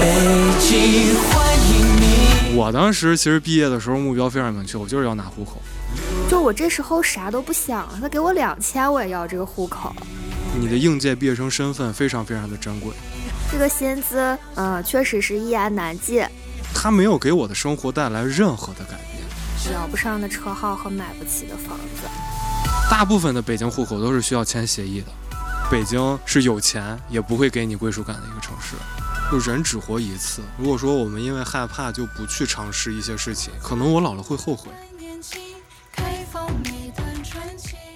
[0.00, 0.06] 北
[0.58, 2.56] 京欢迎你。
[2.56, 5.60] 我当时其实毕业的时候目标非常明确，我就是要拿户口。
[6.30, 9.94] 就我这时候啥都不想了，他给我两千，我也要这个户口。
[10.58, 12.90] 你的应届毕业生身份非常非常的珍贵，
[13.52, 16.24] 这个薪资，嗯、确实是一言难尽，
[16.74, 19.74] 它没有给我的生活带来任何的改变。
[19.74, 22.08] 要不上的车号和买不起的房子。
[22.90, 25.08] 大部分的北京户口都是需要签协议的。
[25.70, 28.74] 北京是有钱也不会给你归属感的一个城市。
[29.30, 34.68] 就人只活一次，如果说我们因为害怕就不去尝试一些事情，可能我老了会后悔。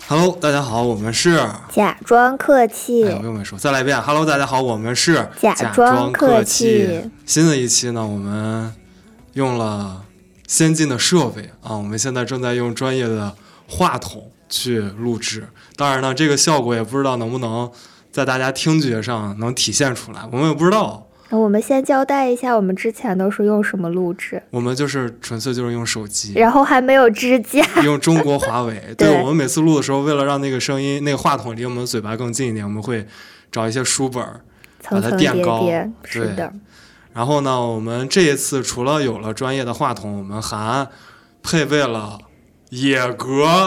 [0.07, 1.45] Hello，大家好，我们是。
[1.73, 4.01] 假装客气哎，我又没说，再来一遍。
[4.01, 7.11] Hello，大家好，我们是假装客客气。
[7.27, 8.73] 新的一期呢，我们
[9.33, 10.05] 用了
[10.47, 13.35] 先进的设备啊，我们现在正在用专业的
[13.69, 15.49] 话筒去录制。
[15.75, 17.69] 当然呢，这个效果也不知道能不能
[18.13, 21.04] 在大家听觉上能体现出来，我们也不知道。
[21.31, 27.65] 那我们先交代一下，我们之前都是用什么录制，我们就是纯粹就是用手机，然后还没有支架。
[27.83, 28.81] 用中国华为。
[28.97, 33.07] 对我们每次录的时候，为了让那个声音、那个话筒离我们嘴巴更近一点，我们会
[33.51, 34.41] 找一些书本儿，
[34.91, 36.53] 把它垫高叠，是对的，
[37.15, 40.87] 然后呢，我们这一次除了有了专业的话筒，我们还
[41.43, 42.19] 配备了
[42.71, 43.67] 野格。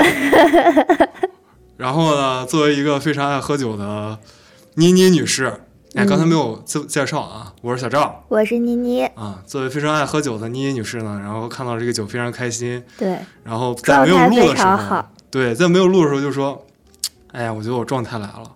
[1.78, 4.18] 然后呢，作为一个非常爱喝酒的
[4.76, 5.62] 妮妮女士，
[5.98, 9.42] 哎，刚才没有自介绍啊，我是小赵我是妮妮，啊。
[9.48, 16.64] 作为非常爱喝酒的妮妮女士呢，然后看到这个酒非常开心，对，然后在没有录的时候，对，在没有录的时候就说，
[17.31, 18.56] 哎呀，我觉得我状态来了，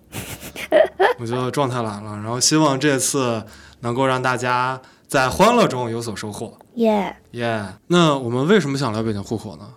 [1.17, 3.43] 我觉得状态来了，然后希望这次
[3.79, 6.55] 能够让大家在欢乐中有所收获。
[6.75, 9.67] 耶、耶、那我们为什么想聊北京户口呢？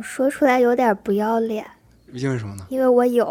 [0.00, 1.66] 说出来有点不要脸，
[2.12, 2.66] 因为什么呢？
[2.68, 3.24] 因为我有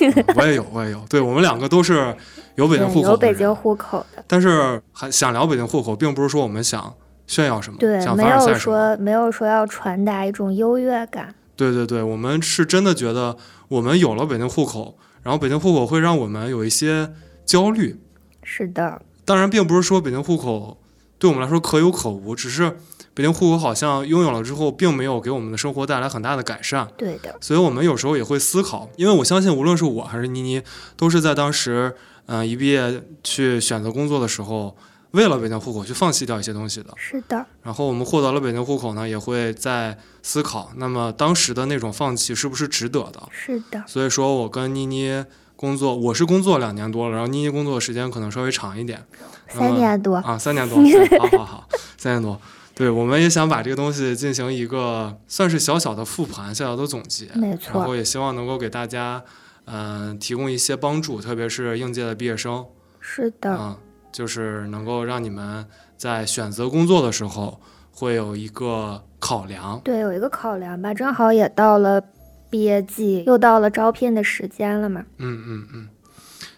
[0.00, 1.00] 嗯我也有，我也有。
[1.08, 2.14] 对我们两个都是
[2.54, 6.94] 有北京户口有北京户口的，但是还想聊北京户口，并不是说我们想
[7.26, 8.54] 炫耀什么，对，想没有。
[8.54, 13.36] 说没有说要传达一种优越感，对对对，我们是真的觉得
[13.68, 17.10] 我们有了北京户口，然后北京户口会让我们有一些
[17.44, 18.00] 焦虑。
[18.42, 20.76] 是的，当然，并不是说北京户口
[21.18, 22.76] 对我们来说可有可无，只是
[23.14, 26.88] 北京户口好像拥有了之后，并没有给我们的生活带来很大的改善。
[26.96, 30.60] 对的，所以我们有时候也会思考，因为我相信，无论是我还是妮妮，
[30.96, 31.94] 都是在当时，
[32.26, 34.76] 嗯、一毕业去选择工作的时候，
[35.12, 36.92] 为了北京户口去放弃掉一些东西的。
[36.96, 43.22] 是的，然后我们获得了北京户口呢，也会在思考，那么当时的那种放弃是不是值得的？
[43.30, 49.06] 是的，所以说我跟妮妮工作，我是工作两年多了，然后妮妮工作时间可能稍微长一点，
[49.48, 50.78] 三年多，啊，三年多，
[51.20, 52.40] 好好好，三年多。
[52.74, 57.56] 对，我们也想把这个东西进行一个算是小小的复盘、小小的总结，没。
[57.56, 59.22] 错然后，也希望能够给大家，
[59.66, 62.66] 嗯、提供一些帮助，特别是应届的毕业生，
[62.98, 63.76] 是的，嗯，
[64.10, 67.60] 就是能够让你们在选择工作的时候
[67.92, 69.80] 会有一个考量。
[69.84, 72.02] 对，有一个考量吧，正好也到了
[72.50, 75.88] 毕业季，又到了招聘的时间了嘛，嗯嗯嗯。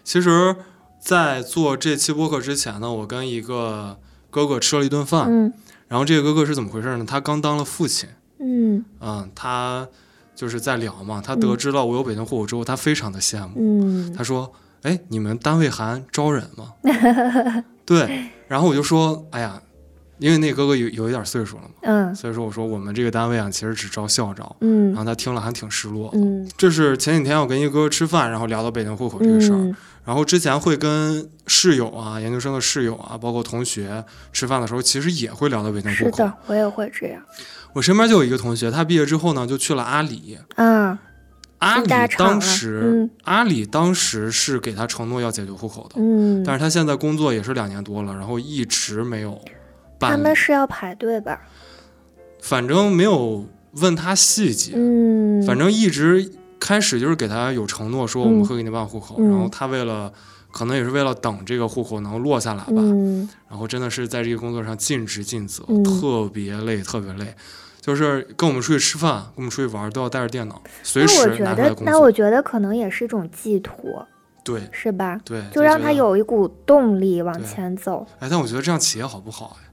[0.03, 0.55] 其实，
[0.99, 3.99] 在做这期播客之前呢，我跟一个
[4.31, 5.53] 哥哥吃了一顿饭，嗯
[5.87, 7.05] 然后这个哥哥是怎么回事呢？
[7.07, 8.09] 他刚当了父亲。
[8.39, 9.87] 嗯嗯，他
[10.35, 13.53] 就是在聊嘛，他得知了我有北京户口之后，他非常的羡慕。
[13.57, 14.51] 嗯，他说
[14.83, 16.73] ：“哎，你们单位还招人吗？”
[17.83, 19.59] 对，然后我就说：“哎呀，
[20.19, 26.11] 因为那哥哥有有一点岁数了嘛，嗯所以说我说我们这个单位啊，其实只招校招。”嗯然后他听了还挺失落。
[26.13, 29.55] 嗯这是前几天我跟一个哥哥吃饭，然后聊到北京户口这个事儿。
[29.57, 29.75] 嗯，
[30.07, 36.11] 然后之前会跟室友啊、研究生的室友啊，包括同学吃饭的时候，其实也会聊到北京户口。
[36.11, 37.21] 是的，我也会这样，
[37.73, 40.37] 我身边就有一个同学，他毕业之后呢，就去了阿里。
[40.55, 40.97] 嗯，
[41.57, 49.51] 阿里当时，嗯阿里当时是给他承诺要解决户口的，嗯，但是他现在工作也是两年多了，然后一直没有他
[49.99, 51.41] 办他，们是要排队吧？
[52.41, 53.45] 反正没有
[53.81, 60.11] 问他细节，嗯，反正一直开始就是给他有承诺说我们嗯会给你办户口，嗯然后他为了
[60.51, 67.33] 可能也是为了等这个户口能落下来吧，嗯然后真的是在这个工作上尽职尽责，嗯特别累，特别累。
[67.79, 71.85] 就是跟我们出去吃饭，跟我们出去玩，都要带着电脑，随时拿出来工作。
[71.85, 74.05] 那我觉得可能也是一种寄托，
[74.43, 75.17] 对是吧？
[75.23, 79.66] 对，就让他有一股动力往前走，哎，但我觉得这样企业好不好哎？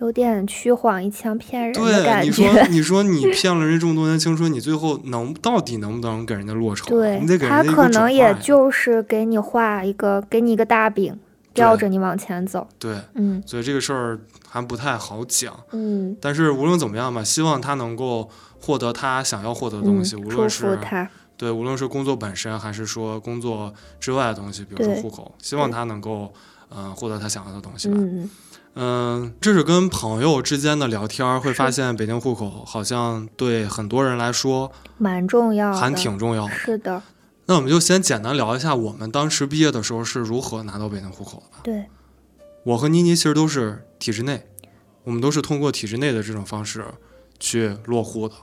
[0.00, 2.66] 有点虚晃一枪骗人的对，感你说觉。
[2.70, 6.88] 你说你骗了人这么多年青春，你最后能到底能不能给人家落筹啊？
[6.90, 11.18] 对你得给人他可能也就是给你画一个，给你一个大饼，
[11.54, 12.66] 吊着你往前走。
[12.78, 15.54] 对，嗯所以这个事儿还不太好讲。
[15.72, 18.28] 嗯但是无论怎么样吧，希望他能够
[18.60, 21.08] 获得他想要获得的东嗯，西，无论是他。
[21.38, 26.32] 对，无论是工作本身，还是说工作之外的东西，比如说户口，希望他能够
[26.74, 27.94] 嗯、获得他想要的东西吧。
[27.96, 28.28] 嗯
[28.78, 36.52] 嗯，这是跟朋友之间的聊天儿，会发现北京户口好像对很多人来说蛮重要，还挺重要的。
[36.52, 37.02] 是的，
[37.46, 41.60] 那我们就先简单聊一下我们当时毕业的时候是如何拿到北京户口的吧。
[41.62, 41.86] 对，
[42.64, 44.46] 我和妮妮其实都是体制内，
[45.04, 46.84] 我们都是通过体制内的这种方式
[47.40, 48.34] 去落户的。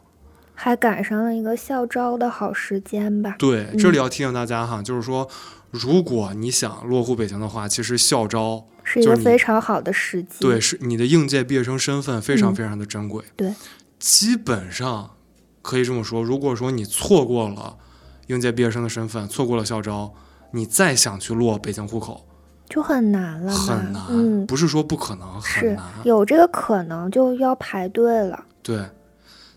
[0.56, 3.36] 还赶上了一个校招的好时间吧。
[3.38, 5.28] 对，嗯这里要提醒大家哈，就是说，
[5.74, 10.36] 如果你想落户北京的话，其实校招是一个非常好的时机。
[10.40, 13.26] 对是你的应届毕业生身份非常嗯非常的珍贵。
[13.36, 13.52] 对，
[13.98, 15.16] 基本上
[15.64, 17.76] 可以这么说，如果说你错过了
[18.28, 20.14] 应届毕业生的身份，错过了校招，
[20.52, 22.24] 你再想去落北京户口
[22.70, 23.52] 就很难了。
[23.52, 25.84] 很难，嗯，不是说不可能，很是难。
[26.04, 28.46] 有这个可能就要排队了。
[28.62, 28.80] 对，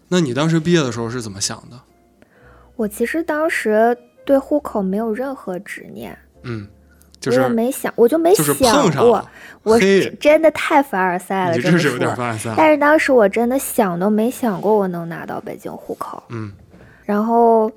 [0.09, 1.79] 那你当时毕业的时候是怎么想的？
[2.75, 3.97] 我其实当时
[4.27, 6.67] 对户口没有任何执念，嗯，
[7.19, 9.27] 就我也是没想，我就没想过。
[9.63, 12.15] 我是真的太凡尔赛了，真是有点。
[12.15, 12.53] 凡尔赛。
[12.57, 16.23] 但是当时我真的想都没想过我能拿到北京户口。
[16.29, 16.53] 嗯
[17.05, 17.71] 然后，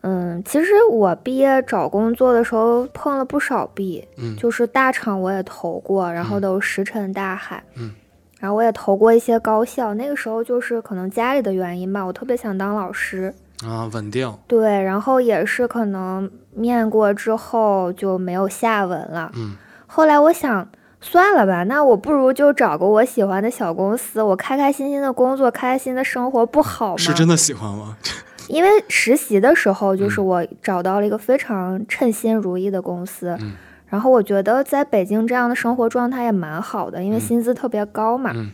[0.00, 7.62] 嗯，其实我毕业找工作的时候碰了不少壁，嗯就是大厂我也投过，然后嗯都石沉大海。
[7.76, 7.92] 嗯，
[8.38, 13.34] 然后我也投过一些高校，那个时候就是可能家里的原因吧，我特别想当老师。
[13.66, 14.32] 啊，稳定。
[14.46, 19.30] 对，然后也是可能面过之后就没有下文了。
[19.36, 20.68] 嗯后来我想，
[21.00, 26.96] 算了吧，那我不如就找个我喜欢的小公司，我开开心心的工作，开开心的生活，不好吗？
[26.96, 27.96] 是真的喜欢吗？
[28.48, 33.52] 因为实习的时候，就是嗯我找到了一个非常称心如意的公司，嗯
[33.88, 38.30] 然后我觉得在北京这样的生活状态也蛮好的，因为嗯薪资特别高嘛。
[38.34, 38.50] 嗯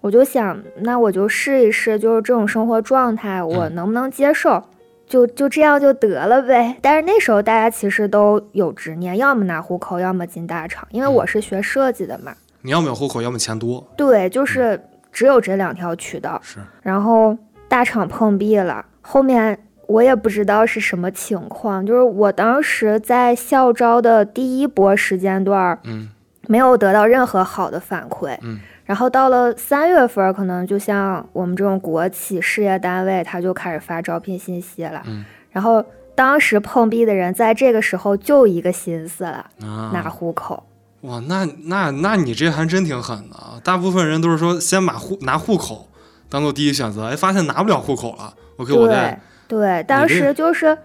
[0.00, 4.62] 我就想，那我就试一试，就是这种生活状态，我嗯能不能接受？
[5.06, 6.76] 就就这样就得了呗。
[6.80, 10.86] 但是那时候大家其实都有执念，要么拿户口，要么进大厂。
[10.90, 12.32] 因为嗯我是学设计的嘛，
[12.62, 13.84] 你要么有户口，要么钱多。
[13.96, 14.80] 对，就是
[15.10, 16.40] 只有这两条渠道。
[16.42, 17.36] 是，然后
[17.68, 19.58] 大厂碰壁了，后面
[19.88, 26.08] 我也不知道是什么情况，就是我当时在校招的第一波时间段儿嗯
[26.46, 35.84] 没有得到任何好的反馈，嗯然后到了三月份，可能就像我们这种国企事业单位，他就开始发招聘信息了，嗯然后
[36.16, 39.46] 当时碰壁的人在这个时候就一个心思了，
[39.92, 40.64] 拿啊，户口。
[41.02, 43.60] 哇，那那那你这还真挺狠的啊！
[43.62, 45.86] 大部分人都是说先把户拿户口
[46.28, 50.76] 当做第一选择，哎，发现拿不了户口了，OK，我对再对，当时就是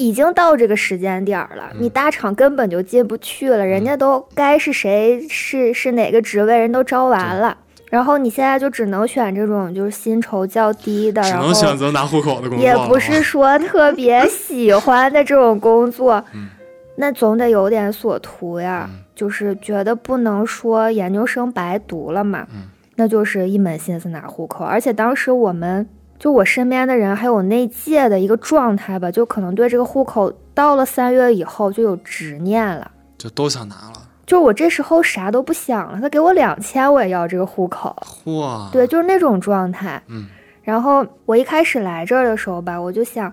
[0.00, 7.54] 已经到这个时间点儿了，嗯你大厂根本就进不去了，人家都该是谁是是哪个职位，人都招完了。
[7.90, 12.74] 然后你现在就只能选这种就是薪酬较低的，只然后能选择拿户口的工作也。
[12.88, 16.48] 不是说 特别喜欢的这种工作，嗯
[16.96, 18.88] 那总得有点所图呀。
[18.90, 24.64] 嗯就是觉得不能说研究生白读了嘛，嗯那就是一门心思拿户口。
[24.64, 25.86] 而且当时我们
[26.20, 32.88] 就我身边的人还有那届的一个状态吧，就可能对这个户口到了三月以后就有执念了。
[33.16, 34.02] 就都想拿了。
[34.26, 40.00] 就我这时候啥都不想了，他给我两千我也要这个户口，嚯，对，就是那种状态。
[40.08, 40.28] 嗯
[40.62, 43.32] 然后我一开始来这儿的时候吧，我就想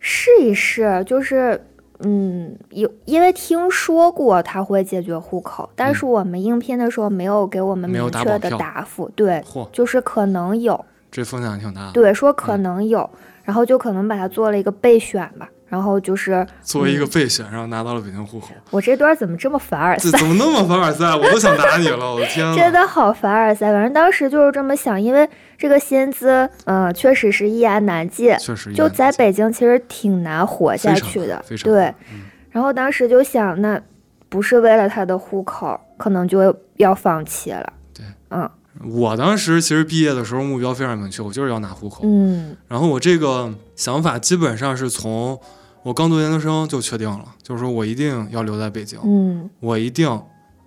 [0.00, 1.64] 试一试，就是
[2.00, 9.42] 嗯，有因为听说过他会解决户口，但是我们应聘的时候没有给我们明确的答复，对，
[9.72, 11.92] 就是可能有，这风险还挺大的。
[11.92, 13.08] 对，说可能有，
[13.44, 15.48] 然后就可能把它做了一个备选吧。
[15.66, 20.18] 然后就是作为一个备选，然后拿到了北京户口，我这段怎么这么凡尔赛？
[20.18, 21.16] 怎么那么凡尔赛？
[21.16, 22.54] 我都想打你了，我的天呐！
[22.56, 31.86] 真的好凡尔赛，反正当时就是这么想，因为这个薪资，嗯、确实是一言难尽，确实就在北京其实挺难活下去的对。
[32.12, 33.80] 嗯然后当时就想，那
[34.28, 37.72] 不是为了他的户口，可能就要放弃了。
[37.92, 38.48] 对，嗯
[38.82, 42.00] 我当时其实毕业的时候目标非常明确，我就是要拿户口。
[42.04, 45.38] 嗯然后我这个想法基本上是从
[45.82, 50.04] 我刚读研究生就确定了，就是说我一定要留在北京，嗯，我一定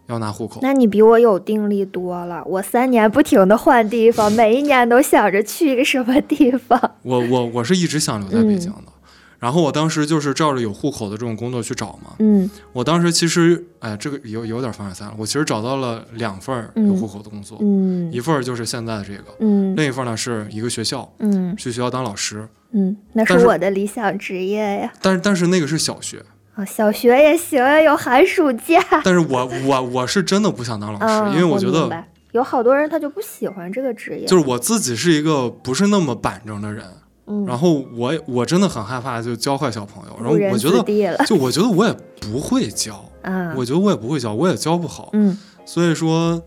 [0.08, 0.60] 要拿户口。
[0.62, 2.42] 那你比我有定力多了。
[2.46, 6.80] 我三年不停的换地方，每一年都想着去一个什么地方。
[7.04, 8.92] 我我我是一直想留在北京嗯的。
[9.40, 12.16] 然后我当时就是照着有户口的这种工作去找嘛。
[12.20, 15.14] 嗯我当时其实，哎，这个有有点凡尔赛了。
[15.18, 22.48] 我其实找到了两份有户口的工作，嗯一份就是现在的这个，嗯另一份呢是一个学校，嗯去学校当老师。
[22.72, 24.94] 嗯，那是是我的理想职业呀。
[25.02, 26.22] 但是但是那个是小学，
[26.56, 28.84] 啊，小学也行呀，有寒暑假。
[29.06, 32.04] 但是我我我是真的不想当老师，嗯，因为我觉得
[32.34, 34.26] 有好多人他就不喜欢这个职业。
[34.26, 36.84] 就是我自己是一个不是那么板正的人，
[37.28, 46.42] 嗯，然后我也我真的很害怕就教坏小朋友，然后我觉得就我觉得我也不会教，啊，我觉得我也不会教，我也教不好，嗯所以说，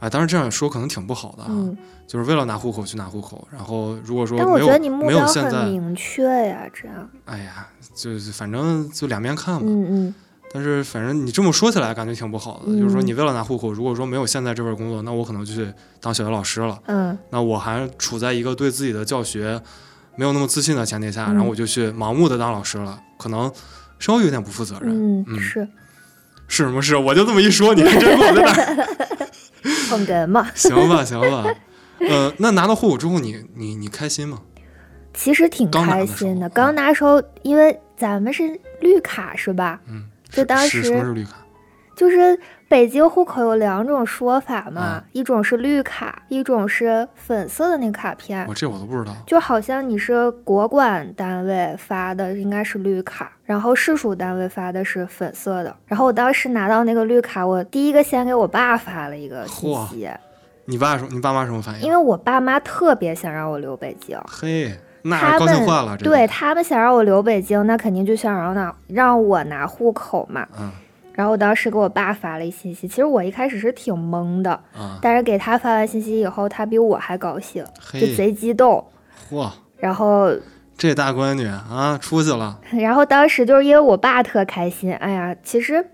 [0.00, 1.76] 哎，当然这样说可能挺不好的啊，嗯，
[2.06, 9.62] 就是为了拿户口去拿户口，然后如果说没有没有标现在，很明确呀，这样，哎呀，就是反正就两面看吧。
[9.66, 10.14] 嗯嗯
[10.56, 12.66] 但是反正你这么说起来，感觉挺不好的。
[12.68, 15.66] 嗯就是说，你为了拿户口，如果说没有现在这份工作，那我可能就去
[16.00, 16.78] 当小学老师了。
[16.86, 19.60] 嗯那我还处在一个对自己的教学
[20.16, 23.52] 没有那么自信的前提下，嗯然后我就去盲目的当老师了，可能
[23.98, 24.90] 稍微有点不负责任。
[24.90, 25.68] 嗯，嗯是
[26.46, 26.96] 是什么是？
[26.96, 28.86] 我就这么一说，你还真给我在那。
[29.88, 30.50] 捧哏嘛。
[30.54, 31.44] 行吧，行吧。
[32.00, 34.38] 呃，那拿到户口之后你，你你开心吗？
[35.14, 38.42] 其实挺开心的，刚拿时候，因为咱们是
[38.80, 39.80] 绿卡是吧？
[39.88, 41.30] 嗯，就是当是什么时是绿卡？
[41.96, 42.38] 就是
[42.74, 48.52] 北京户口有两种说法嘛，啊一种是绿卡，一种是粉色的那卡片我。
[48.52, 49.14] 这我都不知道。
[49.24, 55.76] 就好像你是国管单位发的，应该是绿卡，然后市属单位发的是粉色的。
[55.86, 60.10] 然后我当时拿到那个绿卡，我第一个先给我爸发了一个信息，
[60.64, 61.06] 你爸说？
[61.12, 61.82] 你爸妈什么反应？
[61.82, 70.44] 因为我爸妈特别想让我留北京，嘿，那他高兴们对他们想让我留北京，那肯定就想让拿让我拿户口嘛。
[70.58, 70.72] 嗯
[71.14, 78.84] 然后我当时给我爸发了一信息，其实我一开始是挺懵的，啊，但是给他发完信息以后，他比我还高兴，就，贼激动。
[79.30, 80.30] 嚯，然后，
[80.76, 82.58] 这大闺女啊，出息了。
[82.72, 85.86] 然后当时就是因为我爸特开心，哎呀，其实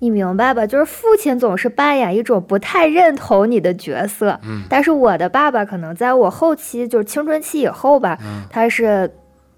[0.00, 0.66] 你明白吧？
[0.66, 9.10] 就是父亲总是扮演一种不太认同你的角色，嗯但是我的爸爸可能在我后期，就是青春期以后吧，嗯，他是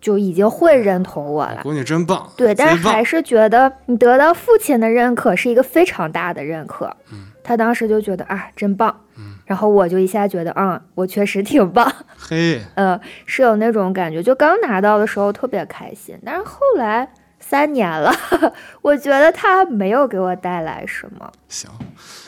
[0.07, 1.61] 就已经会认同我了。
[1.65, 2.31] 闺女真棒。
[2.37, 6.87] 对，但是还是觉得你得到父亲的认可是一个非常大的认可。
[7.13, 9.03] 嗯他当时就觉得啊，真棒。
[9.17, 11.93] 嗯然后我就一下觉得，嗯，我确实挺棒。
[12.17, 17.09] 嘿， 呃，是有那种感觉，就刚拿到的时候特别开心，但是后来
[17.41, 18.13] 三年了，
[18.83, 21.31] 我觉得他没有给我带来什么。
[21.49, 21.69] 行，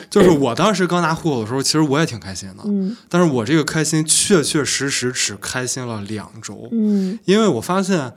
[0.09, 8.13] 就是我当时刚拿户口的时候，其实我也挺开心的，嗯但是我这个开心确确实实只开心了两周，嗯因为我发现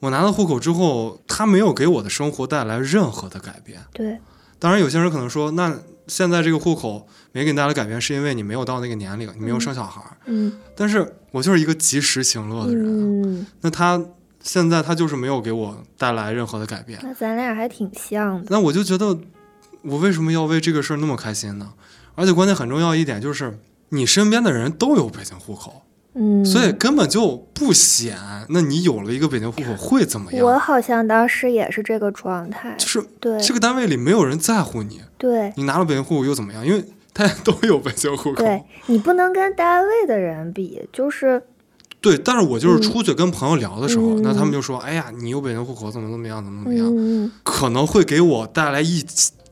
[0.00, 3.80] 我拿到户口之后，它没有给我的生活带来任何的改变。
[3.92, 4.18] 对，
[4.58, 5.74] 当然，有些人可能说，那
[6.06, 10.16] 现在这个户口没给你带来改变，是因为你没有到那个年龄，你没有生小孩儿。
[10.26, 14.02] 嗯但是我就是一个及时行乐的人，嗯，那他
[14.42, 18.46] 现在他就是没有给我带来任何的改变，那咱俩还挺像的。
[18.50, 19.18] 那我就觉得，
[19.88, 21.72] 我为什么要为这个事儿那么开心呢？
[22.14, 23.58] 而且关键很重要一点就是，
[23.90, 25.82] 你身边的人都有北京户口，
[26.14, 28.16] 嗯，所以根本就不显。
[28.48, 30.58] 那你有了一个北京户口会怎么样我？
[30.58, 32.74] 好像当时也是这个状态。
[32.78, 36.66] 就是对这个单位里没有人在乎你，对你拿了北京户口又怎么样？
[36.66, 38.36] 因为大家都有北京户口。
[38.36, 41.42] 对，你不能跟单位的人比，就是
[42.00, 49.04] 对，但是我就是出去跟朋友聊的时候，嗯那他们就说：“哎呀，你有北京户口，怎么怎么样，怎么怎么样，嗯，可能会给我带来一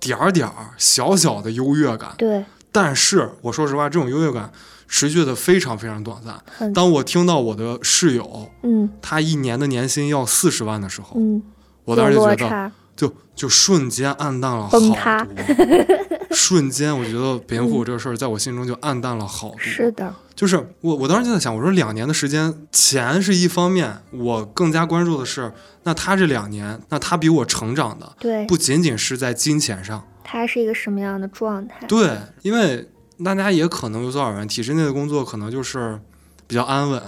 [0.05, 2.15] 点儿点儿小小的优越感。
[2.17, 4.53] 对，但是我说实话，这种优越感
[4.87, 6.73] 持续的非常非常短暂。
[6.73, 11.43] 当我听到我的室友嗯他一年的年薪要四十万的时候，嗯，
[11.85, 15.35] 我当时就觉得，就就瞬间暗淡了好崩塌多。
[16.31, 19.59] 瞬间，我觉得北京户口这个事儿在我心中就暗淡了好多。
[19.59, 25.53] 是的，就是我，我当时就在想，我说两年的时间，钱是一方面，我更加关注的是，
[25.85, 31.87] 那他这两年，那他比我成长的对，不仅仅是在金钱上，他是一个什么样的状态？
[31.87, 32.91] 对，因为
[33.25, 36.01] 大家也可能有所耳闻，体制内的工作可能就是
[36.49, 37.01] 比较安稳，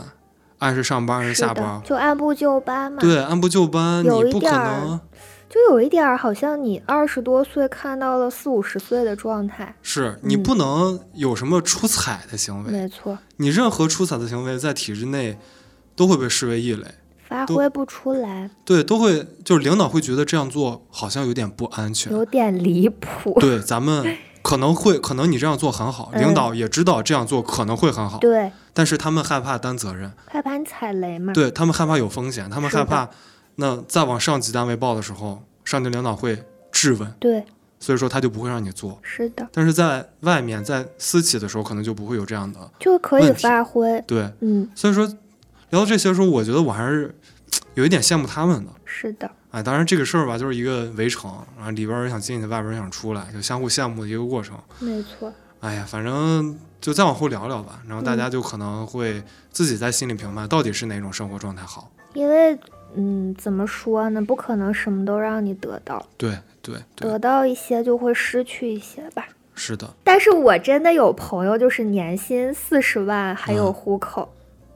[0.59, 2.99] 按时上班，按时是下班，就按部就班嘛。
[3.00, 5.00] 对，按部就班，你不可能
[5.49, 9.75] 就有一点儿好像你二十多岁看到了四五十岁的状态。
[9.83, 15.38] 是你嗯不能有什么出彩的行为，没错，你任何出彩的行为在体制内
[15.95, 16.85] 都会被视为异类。
[17.29, 22.12] 发挥不出来，对，都会就是领导会觉得这样做好像有点不安全。
[22.12, 23.37] 有点离谱。
[23.41, 31.33] 对，咱们 可能会，可能你这样做很好，领嗯导也知道这样做可能会很好，对，但是他们害怕担责任，害怕你踩雷嘛。
[31.33, 33.11] 对他们害怕有风险，他们害怕
[33.57, 37.45] 那再往上级单位报的时候，上级领导会质问，对，
[37.81, 38.99] 所以说他就不会让你做。
[39.03, 44.03] 是的，但是在外面，在私企的时候，可能就不会有这样的就可以发挥。
[44.07, 44.31] 对。
[44.41, 45.07] 嗯，所以说
[45.71, 47.15] 聊到这些时候，我觉得我还是
[47.75, 48.71] 有一点羡慕他们的。
[48.85, 54.59] 是的，哎，当然这个事儿吧，就是一个围城，然后里边人想进去，外边人想出来，就相互羡慕的一个过程。
[54.79, 55.33] 没错。
[55.61, 61.91] 哎呀，反正就再往后聊聊吧，然后大家就可能会自己在心里评判到底是哪种生活状态好。
[62.15, 62.59] 因为，
[62.97, 64.21] 嗯，怎么说呢？
[64.23, 66.31] 不可能什么都让你得到，对
[66.62, 69.26] 对对，得到一些就会失去一些吧。
[69.55, 74.29] 是的，但是我真的有朋友，就是年薪四十万还有嗯户口，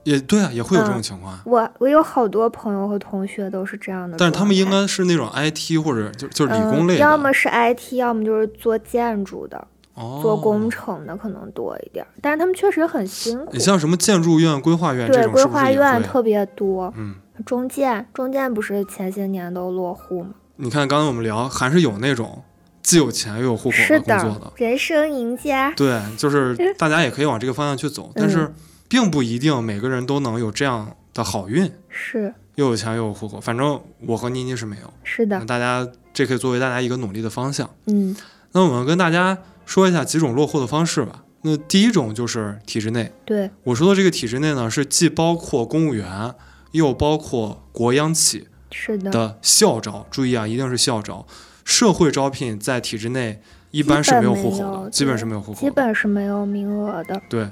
[0.04, 1.38] 也对啊，也会有这种嗯情况。
[1.44, 12.08] 我我有好多朋友和同学都是这样的，但是他们应该是那种 IT 或者就就是理工类嗯，要么是 IT，要么就是做建筑的、哦、做工程的可能多一点儿。
[12.22, 16.02] 但是他们确实很辛苦你，像什么建筑院、规划院这对，种，规划院？
[16.02, 16.90] 特别多。
[16.96, 20.30] 嗯，中建，中建不是前些年都落户吗？
[20.56, 22.42] 你看刚才我们聊，还是有那种
[22.82, 25.72] 既有钱又有户口的工作的，人生赢家。
[25.76, 28.54] 对，就是大家也可以往这个方向去走， 但嗯是
[28.88, 33.40] 并不一定每个人都能有这样的好运，是又有钱又有户口。
[33.40, 37.70] 反正我和妮妮是没有，是的那，大家这可以作为大家一个努力的方向。
[37.86, 38.14] 嗯
[38.52, 41.22] 那我们跟大家说一下几种落户的方式吧。
[41.42, 46.34] 那第一种就是体制内，对，我说的这个体制内呢，是既包括公务员，
[46.72, 50.06] 又包括国央企是的，的校招。
[50.10, 51.26] 注意啊，一定是校招。
[51.64, 55.70] 社会招聘在体制内一般是没有户口的，基本是没有户口基。
[55.70, 57.20] 本是没有名额的。
[57.28, 57.48] 对，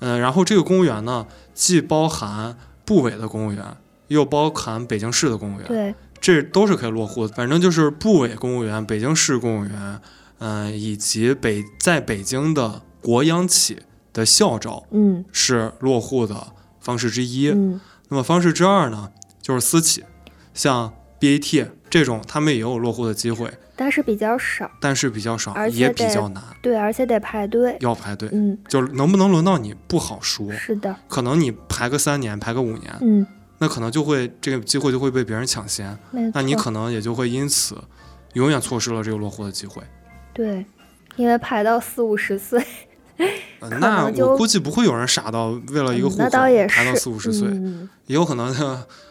[0.00, 3.64] 嗯、然后这个公务员呢，既包含部委的公务员，
[4.08, 7.34] 又包含北京市的公务员，对，这都是可以落户的。
[7.34, 10.00] 反正就是部委公务员、北京市公务员，
[10.38, 13.78] 嗯、以及北在北京的国央企
[14.12, 16.48] 的校招嗯是落户的
[16.80, 17.50] 方式之一。
[17.50, 20.04] 嗯，那么方式之二呢，就是私企，
[20.52, 24.70] 像 BAT 这种，他们也有落户的机会，但是比较少。
[24.80, 27.76] 但是比较少，而且也比较难，对，而且得排队。
[27.80, 28.28] 要排队。
[28.32, 33.26] 嗯，就是能不能轮到你不好说，是的，可能你排个三年，排个五年，嗯，
[33.58, 35.96] 那可能就会这个机会就会被别人抢先，
[36.34, 37.76] 那你可能也就会因此
[38.32, 39.82] 永远错失了这个落户的机会。
[40.32, 40.66] 对，
[41.14, 42.64] 因为排到四五十岁，
[43.60, 46.30] 呃那我估计不会有人傻到为了一个嗯户口
[46.68, 48.54] 排到四五十岁，嗯也有可能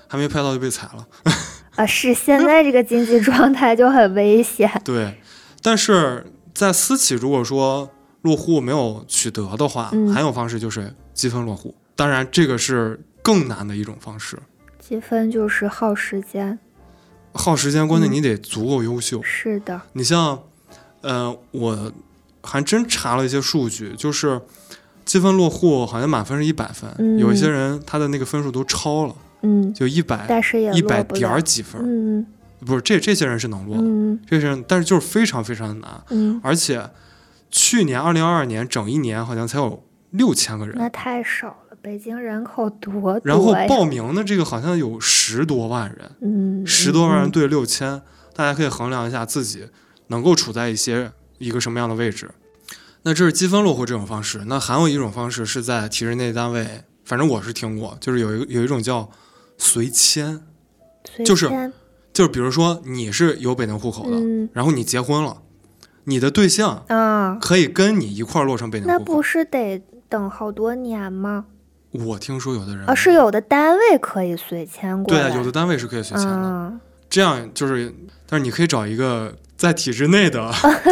[0.07, 1.07] 还没拍到就被裁了。
[1.75, 4.69] 啊，是现在这个经济状态就很危险。
[4.83, 5.17] 对，
[5.61, 7.89] 但是在私企如果说
[8.23, 11.73] 落户没有取得的话，嗯还有方式就是积分落户。
[11.95, 14.37] 当然，这个是更难的一种方式，
[14.79, 16.57] 积分就是耗时间，
[17.33, 19.21] 耗时间，关键嗯你得足够优秀。
[19.23, 20.41] 是的，你像，
[21.01, 21.91] 呃，我
[22.41, 24.41] 还真查了一些数据，就是
[25.05, 32.25] 积分落户好像满分是一百分，嗯有一些人他的那个分数都超了，嗯，就一百但是也一百点儿几分，嗯
[32.65, 36.89] 不是这这些人是能落的，嗯这些人但是就是非常非常的难，嗯，而且
[37.49, 48.01] 去年二零二二年整一年好像才有六千个人，那太少了，北京人口多然后，报名的这个好像有十多万人，嗯，十多万人嗯对六千，
[48.35, 49.67] 大家可以衡量一下自己
[50.07, 52.29] 能够处在一些一个什么样的位置。
[53.01, 59.09] 那这是积分落户这种方式，那还有一种方式是在体制内单位，反正我是听过，就是有一有一种叫
[59.57, 60.41] 随迁，
[61.15, 61.73] 随就是迁
[62.13, 65.41] 就是比如说你是有北京户口的，嗯然后你结婚了，
[66.03, 69.23] 你的对象啊，可以跟你一块儿落成北京户口那不。
[69.23, 71.45] 是得等好多年吗？
[71.91, 76.35] 我听说有的人啊，是有的单位可以随迁过来，对啊，有的单位是可以随迁的。
[76.35, 77.91] 嗯这样就是，
[78.27, 80.49] 但是你可以找一个在体制内的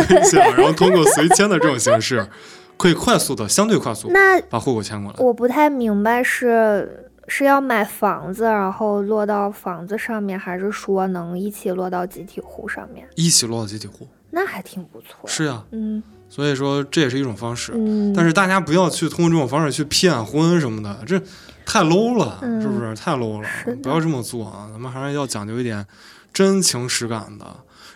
[0.09, 2.27] 对象， 然后通过随迁的这种形式，
[2.75, 5.17] 可以快速的、相对快速那把户口迁过来。
[5.19, 13.07] 我不太明白是是要买房子，然后落到房子上面，还是说能一起落到集体户上面？
[13.15, 15.25] 一起落到集体户，那还挺不错。
[15.25, 17.71] 是呀，嗯所以说这也是一种方式。
[17.73, 21.17] 嗯，但是大家不要去通过这种方式去骗婚什么的，这
[21.65, 22.93] 太 low 了，嗯是不是？
[22.95, 23.47] 太 low 了，
[23.81, 24.67] 不要这么做啊！
[24.73, 25.85] 咱们还是要讲究一点
[26.33, 27.45] 真情实感的。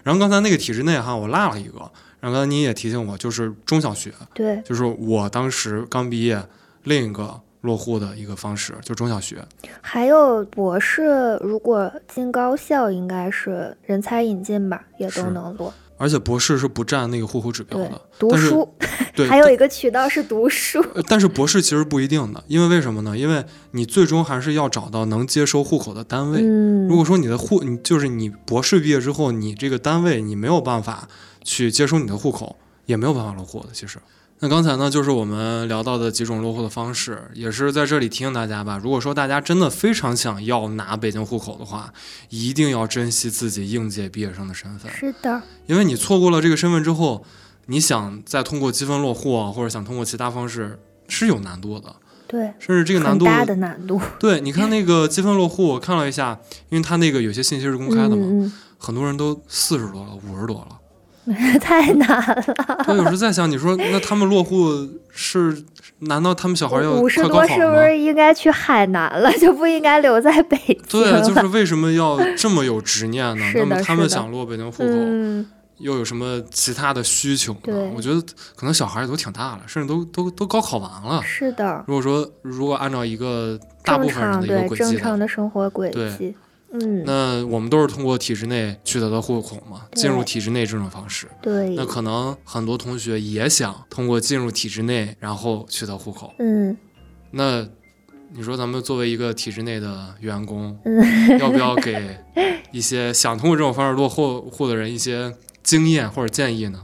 [0.03, 1.79] 然后刚才那个体制内哈，我落了一个，
[2.19, 6.43] 然后刚才你也提醒我，就是中小学，对，就是我当时刚毕业，
[6.83, 9.43] 另一个落户的一个方式，就中小学。
[9.81, 15.73] 还有博士，如果进高校，应该是人才引进吧，也都能落。
[16.01, 18.67] 而且博士是不占那个户口指标的，，读书，
[19.15, 20.83] 对，还有一个渠道是读书。
[20.95, 23.15] 呃但是博士其实不一定的，因为为什么呢？
[23.15, 26.39] 因为你最终还是要找到能接收户口的单位。
[26.41, 31.07] 嗯，如果说你的户，你就是你博士毕业之后，你这个单位你没有办法
[31.43, 33.67] 去接收你的户口，也没有办法落户的。
[33.71, 33.99] 其实，
[34.43, 38.79] 那刚才呢，就是我们聊到的几种落户的方式，也是在这里提醒大家吧。
[38.81, 41.93] 如果说大家真的非常想要拿北京户口的话，
[42.29, 47.23] 一定要珍惜自己应届毕业生的身份，是的，因为你错过了这个身份之后，
[47.67, 54.01] 你想再通过积分落户啊，或者想通过其他方式是有难度的，对，甚至这个难度很大的难度。
[54.19, 60.79] 对，你看那个积分落户，我看了一下，因为他那个有些信息是公开的嘛，嗯很多人都四十多了，五十多了。
[61.25, 62.85] 嗯， 太难了。
[62.87, 64.69] 我有时在想，你说那他们落户
[65.11, 65.65] 是？
[66.03, 67.75] 难道他们小孩要五十多是不？
[67.75, 71.21] 是应该去海南了，就不应该留在北京对，了？
[71.21, 73.51] 就是为什么要这么有执念呢？
[73.53, 75.45] 那么他们想落北京户口，嗯，
[75.77, 77.91] 又有什么其他的需求呢？
[77.95, 78.19] 我觉得
[78.55, 81.21] 可能小孩也都挺大了，甚至都都都高考完了。
[81.23, 86.35] 是的，如果说如果按照一个大部分人的一个轨迹的，常的生活轨对迹，
[86.73, 91.27] 嗯，那我们都是通过体制内取得的户口嘛，进入体制内这种方式。
[91.41, 96.33] 对，那可能很多同学也想通过进入体制内，然后取得户口。
[96.39, 96.77] 嗯。
[97.31, 97.67] 那
[98.33, 101.37] 你说咱们作为一个体制内的员工，嗯。
[101.39, 102.17] 要不要给
[102.71, 106.83] 一些想通过这种方式落户户的人一些经验或者建议呢？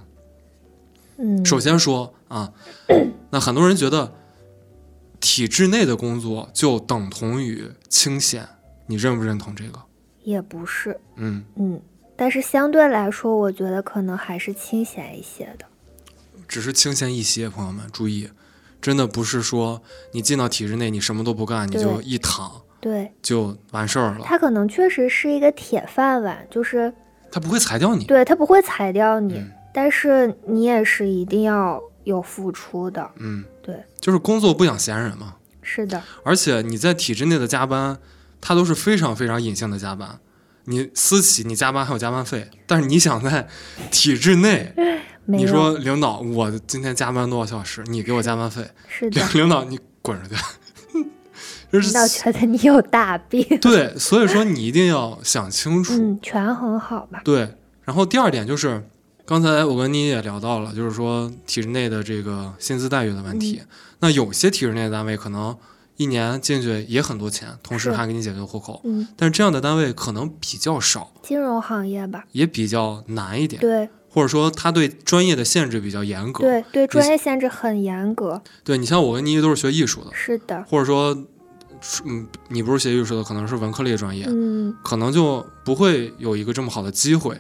[1.18, 2.52] 嗯，首先说啊，
[3.32, 4.14] 那很多人觉得
[5.20, 8.48] 体制内的工作就等同于清闲，
[8.88, 9.80] 你认不认同这个？
[10.24, 11.80] 也不是，嗯，嗯，
[12.16, 15.66] 但是相对来说，我觉得可能还是清闲一些的。
[16.48, 18.30] 只是清闲一些，朋友们注意，
[18.82, 26.94] 真的不是说你进到体制内，你什么都不干，你就一躺对，就完事儿了，他可能确实是一个铁饭碗，就是
[27.32, 28.06] 他不会裁掉你。
[28.06, 33.12] 对他不会裁掉你，嗯但是你也是一定要有付出的。
[33.18, 35.36] 嗯，对，就是工作不养闲人嘛。
[35.62, 38.00] 是的，而且你在体制内的加班，
[38.40, 40.20] 它都是非常非常隐性的加班。
[40.66, 43.48] 你私企你加班还有加班费，但是你想在
[43.90, 44.74] 体制内，
[45.26, 50.42] 你说领导我今天加班多少小时，你给我加班费，是的领，导你滚出去，
[51.72, 53.46] 就领导是觉得你有大病。
[53.62, 55.94] 对，所以说你一定要想清楚。
[55.94, 57.22] 嗯，权衡好吧。
[57.24, 58.84] 对，然后第二点就是，
[59.26, 63.62] 刚才我跟你也聊到了，就是说体制内的这个薪资待遇的问题。
[63.62, 63.68] 嗯
[64.00, 65.58] 那有些体制内的单位可能
[65.98, 72.24] 一年进去也很多钱，同时还给你解决户口，嗯，但是这样的单位可能比较少，金融行业吧。
[72.32, 76.44] 也比较难一点，对或者说他对专业的限制比较严格。
[76.44, 78.42] 对对，专业限制很严格。
[78.64, 81.18] 对你像我跟妮妮都是学艺术的，是的，或者说，
[82.06, 87.40] 嗯，你不是学艺术的，可能是文科类专业，嗯，可能就不会有一个这么好的机会。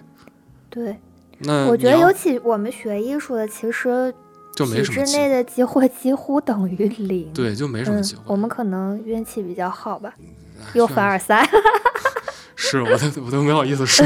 [0.69, 0.97] 对，
[1.39, 4.13] 那我觉得尤其我们学艺术的，其实
[4.57, 7.31] 就没体什么机会，制内的机会几乎等于零。
[7.31, 10.13] 对，就没什么嗯机会。，我们可能运气比较好吧，
[10.59, 11.47] 哎又这凡尔赛。
[12.59, 14.03] 是我都我都没好意思说。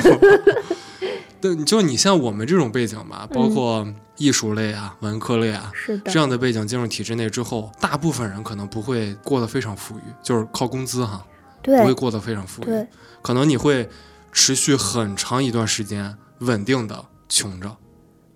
[1.40, 3.88] 对，就你像我们这种背景吧，包嗯括
[4.18, 11.26] 艺术类啊、文科类啊是的这，样的背景进入体制内之后，大部分人可能不会过得非常富裕，就是靠工资哈，
[11.64, 12.86] 不会过得非常富裕，
[13.22, 13.90] 可能你会
[14.32, 17.76] 持续很长一段时间稳定的穷着。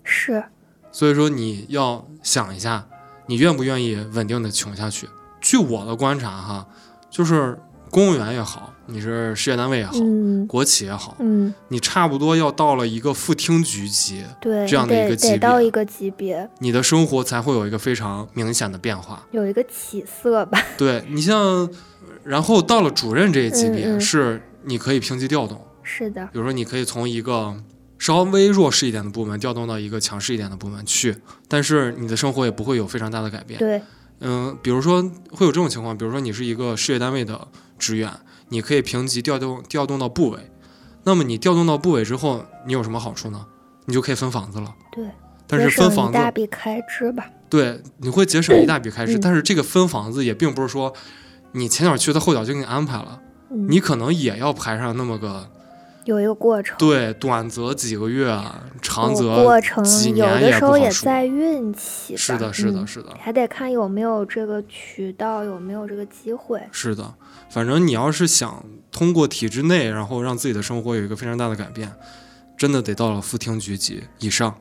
[0.04, 0.44] 是，
[0.96, 2.88] 所以说你要想一下，
[3.26, 5.10] 你愿不愿意稳定的穷下去？
[5.42, 6.66] 据我的观察哈，
[7.10, 19.28] 就是公务员也好，你是事业单位也好，嗯国企也好，嗯，你差不多要到了一个副厅局级，对，这样的一个级别得到一个级别，你的生活才会有一个非常明显的变化。
[19.32, 20.58] 有一个起色吧。
[20.80, 21.70] 对你像，
[22.24, 27.54] 然后到了主任这一级别，嗯嗯是你可以评级调动，是的，比如说你可以从一个
[28.06, 33.58] 稍微弱势一点的部门调动到一个强势一点的部门去，但是你的生活也不会有非常大的改变。
[33.58, 33.82] 对，
[34.20, 37.48] 嗯，比如说会有这种情况，比如说你是一个事业单位的
[37.80, 38.12] 职员，
[38.50, 40.52] 你可以评级调动调动到部委，
[41.04, 43.44] 那么你调动到部委之后，你有什么好处呢？
[43.86, 44.72] 你就可以分房子了。
[44.92, 45.10] 对，
[45.48, 47.26] 但是分房子一大笔开支吧。
[47.50, 50.94] 对，你会节省一大笔开支，嗯 但是这个分房子也并不是说
[51.54, 55.50] 你前脚去他后脚就给你安排了，嗯，你可能也要排上那么个
[56.06, 56.78] 有一个过程。
[56.78, 58.34] 对，短则几个月，
[58.82, 59.84] 长则过程
[60.16, 62.16] 有的时候也在运气。
[62.16, 66.62] 是的，是的，嗯是的，还得看有没有这个渠道，有没有这个机会。
[66.72, 67.14] 是的。
[67.50, 71.92] 反正你要是想通过体制内，然后让自己的生活有一个非常大的改变，
[72.58, 74.56] 真的得到了副厅局级以上。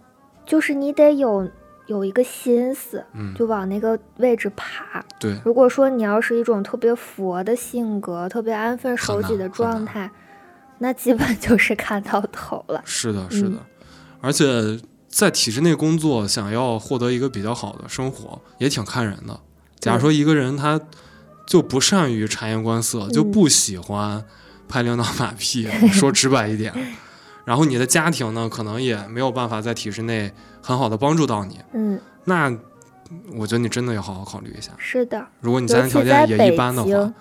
[0.47, 1.51] 就是你得有
[1.87, 5.05] 有一个心思，嗯，就往那个位置爬。
[5.19, 10.11] 对，如果说你要是一种特别佛的性格，特别安分守己的状态，
[10.85, 12.83] 那基本就是看到头了。
[12.85, 13.49] 是的，是的。
[13.49, 13.59] 嗯
[14.21, 19.39] 而且在体制内工作，想要获得一个比较好的生活，也挺看人的。
[19.79, 20.81] 假如说一个人他
[21.47, 24.25] 就不善于察言观色，就嗯不喜欢
[24.67, 26.73] 拍领导马屁， 说直白一点，
[27.45, 32.51] 然后你的家庭呢，可能也没有办法在体制内很好的帮助到你，嗯，那
[33.37, 34.73] 我觉得你真的要好好考虑一下。
[34.79, 37.15] 是的，如果你家庭条件也一般的话京，，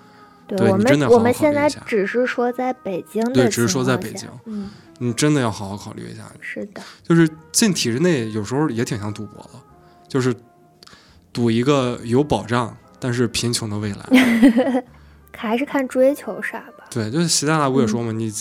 [0.46, 6.22] 对我对你真的们我们现在只是说在北京的对只是说在北京嗯，你真的要好好考虑一下。
[6.40, 9.58] 是的，就是进体制内有时候也挺像赌博的，
[10.08, 10.34] 就是
[11.32, 14.84] 赌一个有保障但是贫穷的未来。
[15.36, 16.84] 还是看追求啥吧。
[16.90, 18.32] 对，就是习大大不也说嘛，嗯你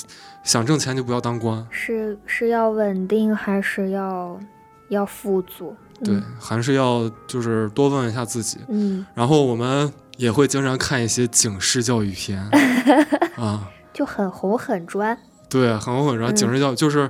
[0.43, 4.39] 想挣钱就不要当官，是是要稳定，还是要
[4.89, 5.75] 要富足？
[6.03, 8.59] 对嗯，还是要就是多问一下自己。
[8.67, 12.39] 嗯，然后我们也会经常看一些警示教育片。
[13.37, 15.17] 啊，就很红很专。
[15.49, 16.33] 对，很红很专。
[16.33, 17.09] 嗯警示教育就是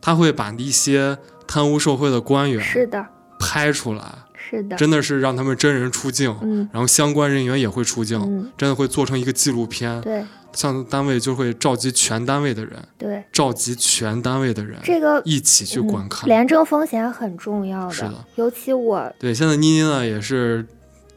[0.00, 3.06] 他会把一些贪污受贿的官员是的，
[3.38, 6.68] 拍出来，是的，真的是让他们真人出镜，嗯。
[6.72, 10.00] 然后相关人员也会出镜，嗯，真的会做成一个纪录片。
[10.00, 10.24] 对。
[10.52, 16.26] 像单位就会召集全单位的人，对，召集全单位的人这个一起去观看。
[16.26, 17.92] 嗯廉政风险很重要的。
[17.92, 18.24] 是的。
[18.34, 20.66] 尤其我对，现在妮妮呢也是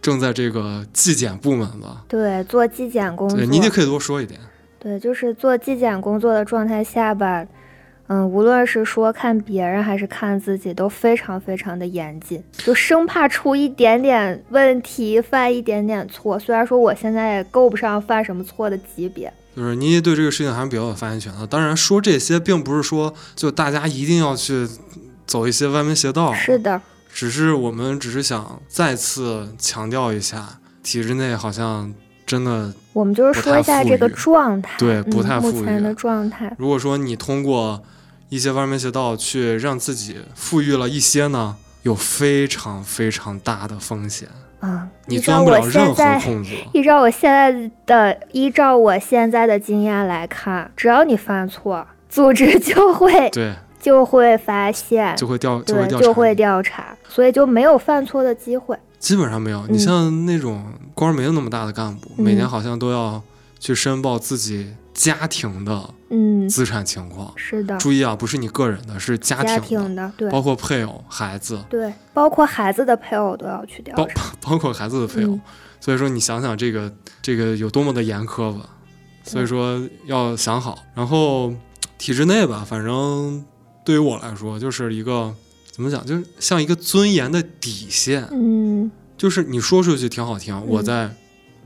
[0.03, 2.03] 正在这个纪检部门吧。
[2.07, 4.39] 对做纪检工作，对，妮妮可以多说一点。
[4.77, 7.45] 对，就是做纪检工作的状态下吧，
[8.07, 16.37] 嗯，无论是说看别人还是看自己，都非常非常的严谨，就生怕出一点点问题，犯一点点错。
[16.37, 21.47] 虽然说我现在也够不上犯什么错的级别，就是妮妮对这个事情还是比较有发言权的。
[21.47, 24.67] 当然，说这些并不是说就大家一定要去
[25.25, 26.81] 走一些歪门邪道，是的，
[27.13, 31.93] 只是我们只是想再次强调一下，体制内好像
[32.25, 36.53] 真的，我们就是说一下这个状态，对不太嗯、富裕目前的状态。
[36.57, 37.83] 如果说你通过
[38.29, 44.27] 一些歪门邪道去让自己富裕了一些呢，有非常非常大的风险，
[44.59, 46.49] 啊，你钻不了任何空子。
[46.73, 58.77] 依照我现在的依照我现在的经验来看，只要你犯错，组织就会对，就会发现，就会调，就会调查，就会调查，所以就没有犯错的机会。
[58.97, 59.59] 基本上没有。
[59.67, 63.21] 嗯你像那种官儿没有那么大的干部，嗯每年好像都要
[63.59, 67.33] 去申报自己家庭的嗯，资产情况。
[67.35, 74.07] 是的，注意啊，不是你个人的，是家家庭的，庭的，对包括配偶、孩子，对，包括孩子的配偶都要去调包。
[74.39, 75.33] 包括孩子的配偶。
[75.33, 75.41] 嗯
[75.83, 76.89] 所以说，你想想这个
[77.21, 78.69] 这个有多么的严苛吧。
[79.25, 80.79] 所以说要想好。
[80.95, 81.51] 然后
[81.97, 83.43] 体制内吧，反正
[83.83, 85.33] 对于我来说，就是一个
[85.71, 88.27] 怎么讲，就是像一个尊严的底线。
[88.31, 91.09] 嗯就是你说出去挺好听，嗯我在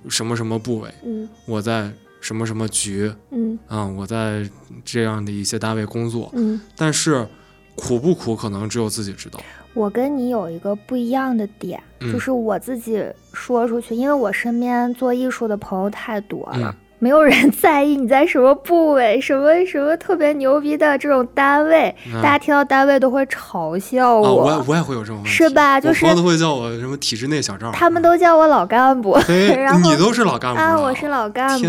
[0.09, 4.47] 什么什么部委，嗯我在什么什么局，嗯啊、我在
[4.83, 7.27] 这样的一些单位工作，嗯，但是
[7.75, 9.39] 苦不苦，可能只有自己知道。
[9.73, 13.03] 我跟你有一个不一样的点，嗯就是我自己
[13.33, 16.75] 说出去，因为我身边做艺术的朋友太多了。
[16.99, 22.21] 嗯没有人在意你在什么部位， 什么什么特别牛逼的这种单位，嗯。
[22.23, 25.79] 大家听到单位都会嘲笑啊，我，我也我也会有这种问题，是吧？
[25.79, 29.15] 就是我朋友都会叫我什么体制内小赵，他们都叫我老干部。
[29.55, 31.67] 然后你都是老干部啊，我是老干部，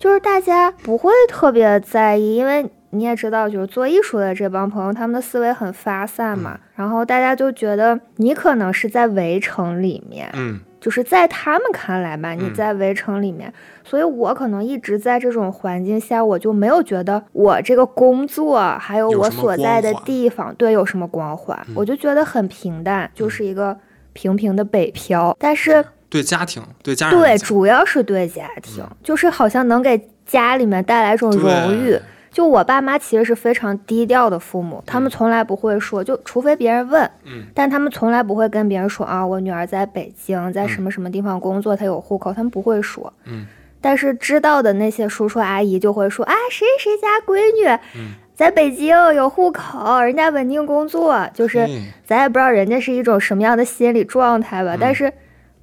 [0.00, 6.60] 就是大家不会特别在意，因为你也知道，就是做艺术的这帮朋友，他们的思维很发散嘛，嗯。
[6.76, 13.52] 然后大家就觉得你可能是在围城里面，嗯就是在他们看来吧，你嗯在围城里面，
[13.84, 23.78] 所以我可能一直在这种环境下，我就没有觉得我这个工作还有我所在的地方对有什么光环，嗯我就觉得很平淡，就是一个
[24.14, 25.84] 平平的北漂，但是。
[26.10, 32.02] 对家庭对家人来对，主要是对家庭，就是好像能给家里面带来一种荣誉对。
[32.30, 37.44] 就我爸妈其实是非常低调的父母，他们从来不会说，就除非别人问，嗯。
[37.54, 43.12] 但他们从来不会跟别人说啊，我女儿在北京，在什么什么地方工作，她有户口，他们不会说。
[43.24, 43.46] 嗯。
[43.80, 47.66] 但是知道的那些叔叔阿姨就会说啊，谁谁家闺女
[47.96, 51.66] 嗯，在北京有户口，人家稳定工作，就是。
[52.04, 54.78] 咱也不知道人家是一种什么样的心理状态吧，嗯。
[54.80, 55.12] 但是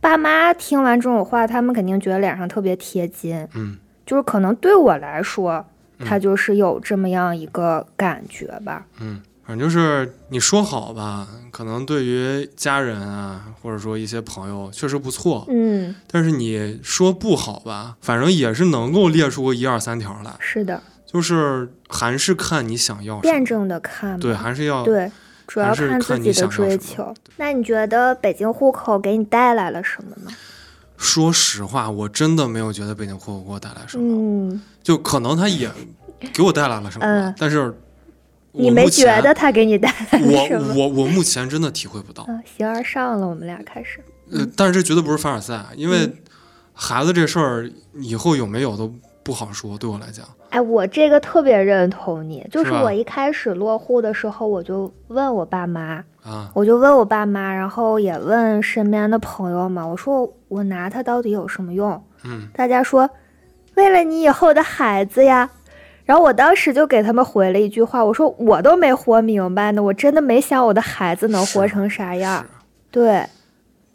[0.02, 3.78] 爸妈听完这种话，他们肯定觉得脸上特别贴金，嗯。
[4.06, 5.66] 就是可能对我来说，
[6.00, 8.86] 嗯他就是有这么样一个感觉吧。
[9.00, 24.20] 嗯，反正就是你说好吧，可能对于家人啊，或者说一些朋友确实不错，嗯，但是你说不好吧，反正也是能够列出个一二三条来，是的，就是还是看你想要，辩证的看。
[24.20, 25.12] 对，还是要对，
[25.48, 27.14] 主要是看自己的追求。
[27.38, 30.32] 那你觉得北京户口给你带来了什么呢？
[30.98, 35.72] 说实话，我真的没有觉得北京户口给我带来什么，嗯，就可能他也
[36.34, 37.74] 给我带来了什么，嗯但是
[38.52, 40.74] 你没觉得他给你带来了什么？
[40.74, 44.04] 我我我目前真的体会不到，嗯，形而上了，我们俩开始。
[44.32, 46.14] 呃，但是这绝对不是凡尔赛，因为嗯
[46.74, 48.94] 孩子这事儿以后有没有都
[49.28, 62.02] 不好说，对我来讲，哎，我这个特别认同你，就是我一开始落户的时候，我就问我爸妈，啊，我就问我爸妈，然后也问身边的朋友嘛，我说我拿它到底有什么用？
[62.24, 63.10] 嗯大家说，
[63.76, 65.50] 为了你以后的孩子呀。
[66.06, 72.50] 然后我当时就给他们回了一句话，我说我都没活明白呢，我真的没想我的孩子能活成啥样是。
[72.90, 73.26] 对，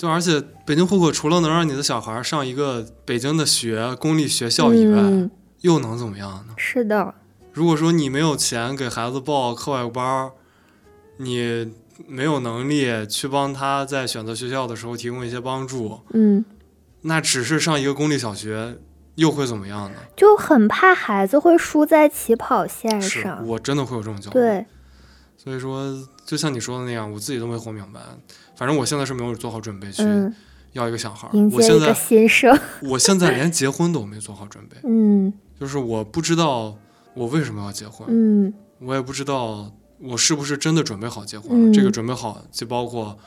[0.03, 6.55] 就而且北京户口除了能让你的小孩上一个北京的学公立学校以外，嗯，又能怎么样呢？
[6.57, 7.15] 是的，
[7.53, 10.33] 如果说你没有钱给孩子报课外班儿，
[11.19, 11.73] 你
[12.09, 16.45] 没有能力去帮他在选择学校的时候提供一些帮助，嗯，
[17.03, 18.79] 那只是上一个公立小学，
[19.15, 19.99] 又会怎么样呢？
[20.17, 23.47] 就很怕孩子会输在起跑线上。
[23.47, 24.33] 我真的会有这种焦虑。
[24.33, 24.67] 对，
[25.37, 28.01] 所以说，就像你说的那样，我自己都没活明白。
[28.63, 30.33] 反正我现在是没有做好准备去嗯，
[30.71, 32.57] 要一个小孩我现在新生。
[32.83, 36.77] 我现在连结婚都没做好准备，嗯就是我不知道
[37.15, 41.71] 我为什么要结婚，嗯我也不知道我是不是真的准备好结婚。
[41.71, 43.19] 嗯这个准备好既包括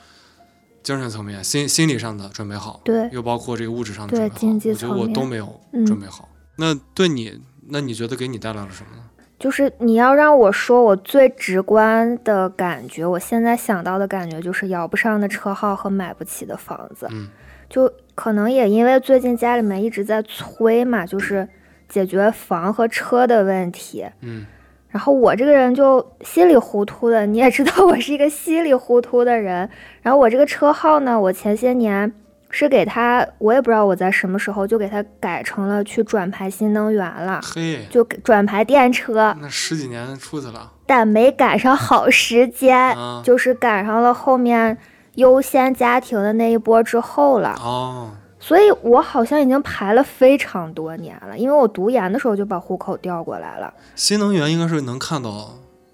[0.82, 4.70] 精神层面、心心理上的准备好，对又包括这个物质上的准备好。
[4.70, 6.28] 我觉得我都没有嗯准备好。
[6.56, 9.02] 那对你，那你觉得给你带来了什么呢？
[9.38, 17.06] 就是你要让我说，我最直观的感觉，我现在想到的感觉就是摇不上的车号和买不起的房子。
[17.10, 17.28] 嗯
[17.68, 21.48] 就可能也因为最近家里面一直在催嘛，就是
[21.88, 24.06] 解决房和车的问题。
[24.20, 24.46] 嗯
[24.88, 29.68] 然后我这个人就稀里糊涂的，你也知道我是一个稀里糊涂的人。
[30.00, 32.10] 然后我这个车号呢，我前些年
[32.58, 39.36] 是给他，我也不知道我在什么时候就给他改成了去转牌新能源了，嘿，就转牌电车。
[39.38, 44.78] 那十几年出去了但没赶上好时间，啊就是赶上了后面
[45.16, 47.54] 优先家庭的那一波之后了。
[47.60, 55.50] 哦，所以我好像已经排了非常多年了，因为我读研的时候就把户口调过来了，新能源应该是能看到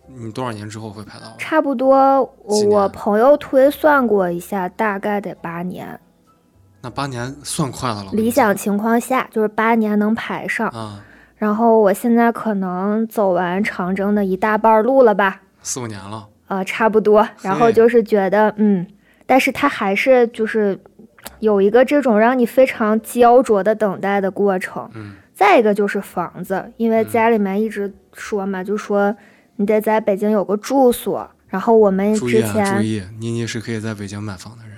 [0.06, 1.34] 你多少年之后会排到。
[1.38, 5.98] 差不多我我朋友推算过一下，大概得八年。
[6.82, 8.10] 那八年算快的了。
[8.12, 11.02] 理想情况下就是八年能排上，啊，
[11.36, 16.28] 然后我现在可能走完长征的一大半路了吧，四五年了。
[16.48, 17.26] 呃，差不多。
[17.40, 18.86] 然后就是觉得，嗯，
[19.24, 20.78] 但是它还是就是
[21.38, 24.90] 有一个这种让你非常焦灼的等待的过程。
[24.94, 29.16] 嗯再一个就是房子，因为嗯家里面一直说嘛，就说
[29.56, 31.28] 你得在北京有个住所。
[31.48, 34.71] 然后我们注意啊，注之前意，妮妮是可以在北京买房的人。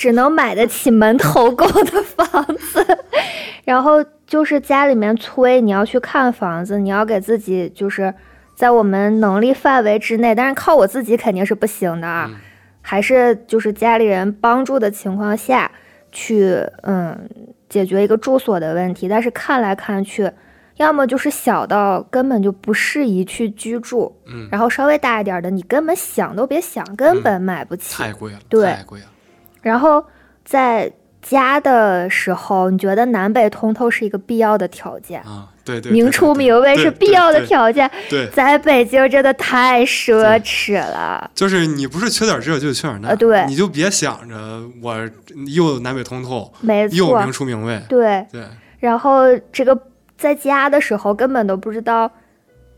[0.00, 2.82] 只能买得起门头沟的房子，
[3.64, 8.14] 然后就是家里面催你要去看房子，你要给自己就是
[8.54, 12.36] 在我们能力范围之内，但是靠我自己肯定是不行的啊，嗯
[12.80, 15.70] 还是就是家里人帮助的情况下
[16.10, 17.28] 去，嗯，
[17.68, 19.06] 解决一个住所的问题。
[19.06, 20.32] 但是看来看去，
[20.76, 28.02] 要么就是小到根本就不适宜去居住，嗯，然后稍微大一点的，你根本想都别想，根本买不起。
[28.02, 29.06] 太贵了，对太贵了。
[29.62, 30.04] 然后
[30.44, 30.90] 在
[31.22, 37.44] 家的时候，你觉得南北通透是一个必要的条件，啊，对对，对明厨明卫是必要的。
[37.44, 37.90] 条件。
[38.08, 41.30] 对在北京真的太奢侈了。
[41.34, 44.96] 就是你不是缺点这就缺点那，呃对你就别想着我
[45.54, 47.82] 又南北通透，没错又明，厨明卫。
[47.88, 48.24] 对。
[48.32, 48.42] 对，
[48.78, 49.78] 然后这个
[50.16, 52.10] 在家的时候根本都不知道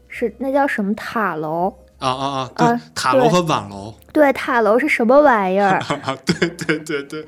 [0.09, 5.83] 是那叫什么塔楼，啊啊啊，对，啊塔楼和板楼，对，塔楼是什么玩意儿？
[6.27, 7.27] 对对对对，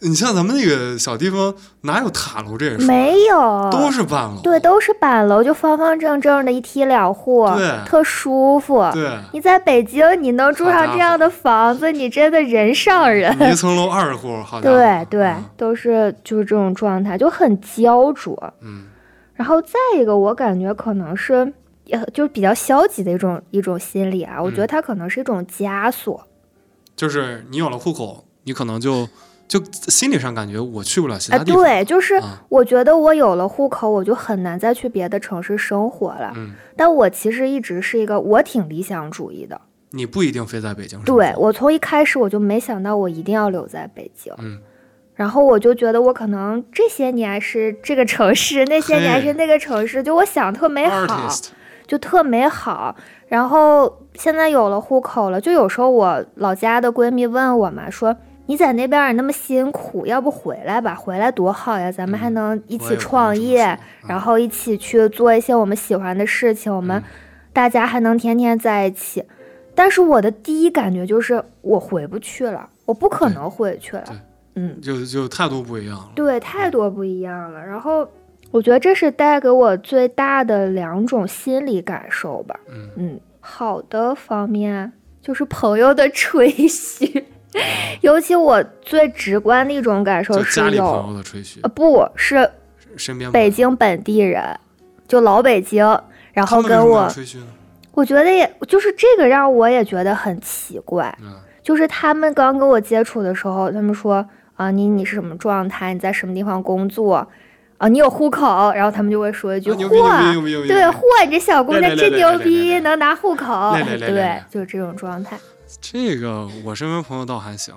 [0.00, 2.86] 你像咱们那个小地方哪有塔楼这一说？
[2.86, 4.40] 没有，都是板楼。
[4.42, 8.84] 对，都是板楼，就方方正正的一梯两户，对特舒服。
[8.92, 13.36] 对，你在北京，你能住上这样的房子，你真的人上人。
[13.50, 14.76] 一层楼二十户，好家伙。
[14.76, 18.52] 对对，都是就是这种状态，就很焦灼。
[18.62, 18.86] 嗯
[19.36, 21.52] 然后再一个，我感觉可能是，
[22.12, 24.40] 就是比较消极的一种一种心理啊。
[24.42, 26.26] 我觉得嗯它可能是一种枷锁。
[26.96, 29.08] 就是你有了户口，你可能就
[29.48, 31.62] 就心理上感觉我去不了其啊，他地方。
[31.62, 36.32] 对，就是啊我觉得我有了户口，我就很难再去别的城市生活了。
[36.36, 39.60] 嗯，但我其实一直是一个我挺理想主义的。
[39.90, 41.00] 你不一定非在北京。
[41.02, 44.32] 对我从一开始我就没想到我一定要留在北京。
[44.38, 44.60] 嗯
[45.16, 51.50] 然后我就觉得我可能这些年是这个城市，那些年是那个城市，就我想特美好，，artist，
[51.86, 52.94] 就特美好。
[53.28, 58.16] 然后现在有了户口了，就有时候我老家的闺蜜问我嘛，说
[58.46, 60.94] 你在那边儿那么辛苦，要不回来吧？
[60.94, 63.64] 回来多好呀，咱们还嗯能一起创业，
[64.02, 67.04] 嗯然后一起去做一些我们喜欢的事情，我们嗯
[67.52, 69.24] 大家还能天天在一起。
[69.74, 74.04] 但是我的第一感觉就是我回不去了，我不可能回去了。
[74.54, 76.10] 嗯，就就态度不一样了。
[76.14, 77.64] 对，太多不一样了。
[77.64, 78.08] 然后
[78.54, 82.54] 我觉得这是带给我最大的两种心理感受吧。
[82.70, 87.24] 嗯嗯，好的方面就是朋友的吹嘘，
[88.00, 92.48] 尤其我最直观的一种感受就是家里朋有，友的吹嘘呃，，不是
[92.96, 94.56] 身边北京本地人，
[95.08, 95.84] 就老北京，
[96.32, 97.46] 然后跟我，吹嘘呢？
[97.90, 101.12] 我觉得也就是这个让我也觉得很奇怪。
[101.20, 101.34] 嗯
[101.64, 104.24] 就是他们刚跟我接触的时候，他们说
[104.54, 105.92] 啊，你你是什么状态？
[105.92, 107.26] 你在什么地方工作？
[107.78, 108.72] 啊，你有户口？
[108.72, 110.66] 然后他们就会说一句：“啊牛逼牛逼嚯！
[110.68, 113.72] 对，嚯，你这小姑娘真牛逼，能拿户口。
[113.72, 115.38] 来来来”来对，就是这种状态。
[115.80, 117.74] 这个我身边朋友倒还行，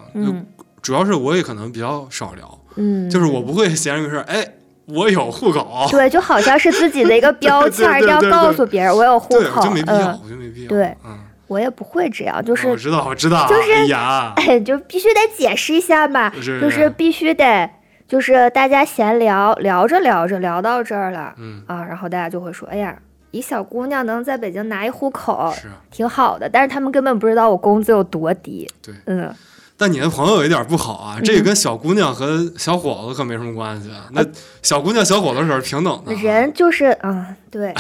[0.82, 4.48] 主要是我也可能比较少聊，嗯，就是我不会闲着没事儿，哎，
[4.86, 9.62] 我有户口，对，就好像是自己的一个标 签儿，一定要告诉别人我有户对，口。
[9.62, 10.70] 我就没必要，嗯，我就没必要。
[10.70, 11.18] 对嗯，
[11.48, 14.34] 我也不会这样，就是我是知道，我知道，就是哎呀，
[14.64, 17.70] 就必须得解释一下嘛，就是必须得，
[18.08, 22.98] 就是大家闲聊，聊着聊着聊到这儿了，嗯啊，然后大家就会说，哎呀，
[23.32, 25.68] 一小姑娘能在北京拿一户口，是。
[25.68, 29.34] 啊挺好的，但是他们根本不知道我工资有多低，对嗯，
[29.76, 33.92] 但你的朋友有一点不好啊，这个跟小姑娘和小伙子可没什么关系。
[33.92, 34.24] 啊那
[34.62, 36.22] 小姑娘、小伙子是平等的啊。
[36.22, 37.74] 人就是啊，对，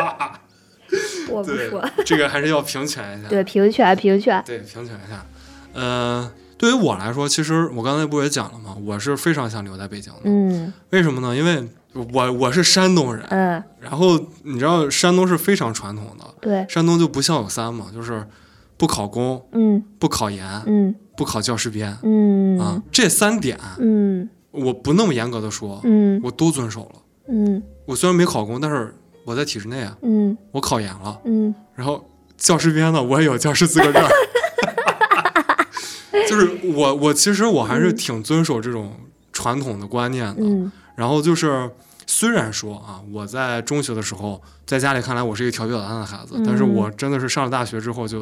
[1.30, 3.28] 我不说，，这个还是要平权一下。
[3.28, 5.24] 对，平权平权，对，平权一下。
[5.72, 6.30] 呃，
[6.60, 8.76] 对于我来说，其实我刚才不也讲了吗？
[8.84, 10.20] 我是非常想留在北京的。
[10.24, 11.34] 嗯为什么呢？
[11.34, 11.66] 因为
[12.12, 18.26] 我我是山东人，嗯，然后你知道山东是非常传统的，对，山东就不孝有三嘛，就是
[18.76, 27.00] 不考公、嗯不考研、嗯不考教师编嗯啊，这三点嗯我不那么严格的说，嗯我都遵守了。
[27.28, 28.94] 嗯我虽然没考公，但是
[29.24, 32.06] 我在体制内啊，嗯我考研了，嗯然后
[32.36, 34.10] 教师编呢，我也有教师资格证儿。
[36.30, 38.94] 就是我，我其实我还是挺遵守这种
[39.32, 40.42] 传统的观念的。
[40.42, 41.70] 嗯然后就是，
[42.06, 48.20] 虽然说啊，我在中学的时候，在家里看来我是一个调皮捣蛋的孩子，嗯但是我真的是上了大学之后就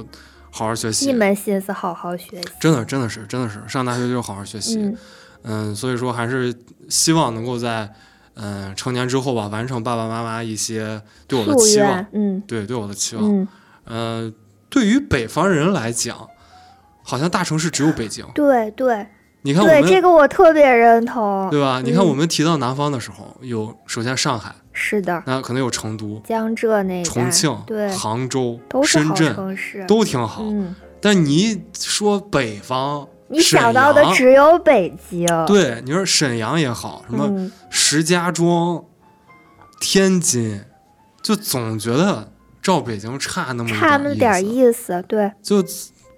[0.52, 4.78] 好好学习一，门心思好好学习，真的真的是真的是上大学就好好学习。
[4.78, 4.96] 嗯
[5.42, 6.54] 嗯，所以说还是
[6.88, 7.92] 希望能够在
[8.34, 13.24] 嗯成年之后吧，完成爸爸妈妈一些对我的期望，，嗯对对我的期望。
[13.24, 13.48] 嗯，
[13.84, 14.32] 呃，
[14.68, 16.28] 对于北方人来讲，
[17.08, 18.22] 好像大城市只有北京。
[18.34, 19.06] 对对。
[19.42, 21.80] 你看我对，们这个我特别认同，对吧？
[21.82, 27.88] 你看嗯我们提到南方的时候，有首先上海，是的，那可能有成都、江浙那重庆、对。
[27.92, 30.42] 杭州、都是深圳城市，都挺好。
[30.42, 37.50] 嗯，但你说北方，你想到的只有北京，对，你说沈阳也好，什么嗯。
[37.70, 38.84] 石家庄、
[39.80, 40.62] 天津，
[41.22, 44.44] 就总觉得照北京差那么差那么点。
[44.44, 45.62] 意思，对，就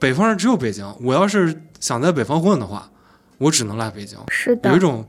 [0.01, 2.91] 北方人只有北京，我要是想在北方混的话，
[3.39, 5.07] 我只能来北京，是的，有一种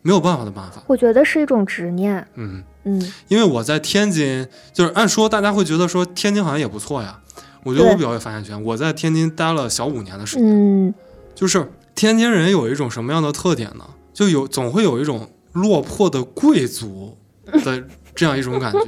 [0.00, 0.82] 没有办法的办法。
[0.88, 7.20] 我觉得是一种执念，嗯，嗯因为我在天津，就是按说大家会觉得说天津好像也不错呀。
[7.62, 10.94] 我觉得我比较有发言权，我在天津待了小五年的时间，嗯，
[11.34, 13.84] 就是天津人有一种什么样的特点呢？
[14.12, 17.16] 就有总会有一种落魄的贵族
[17.46, 18.80] 的这样一种感觉。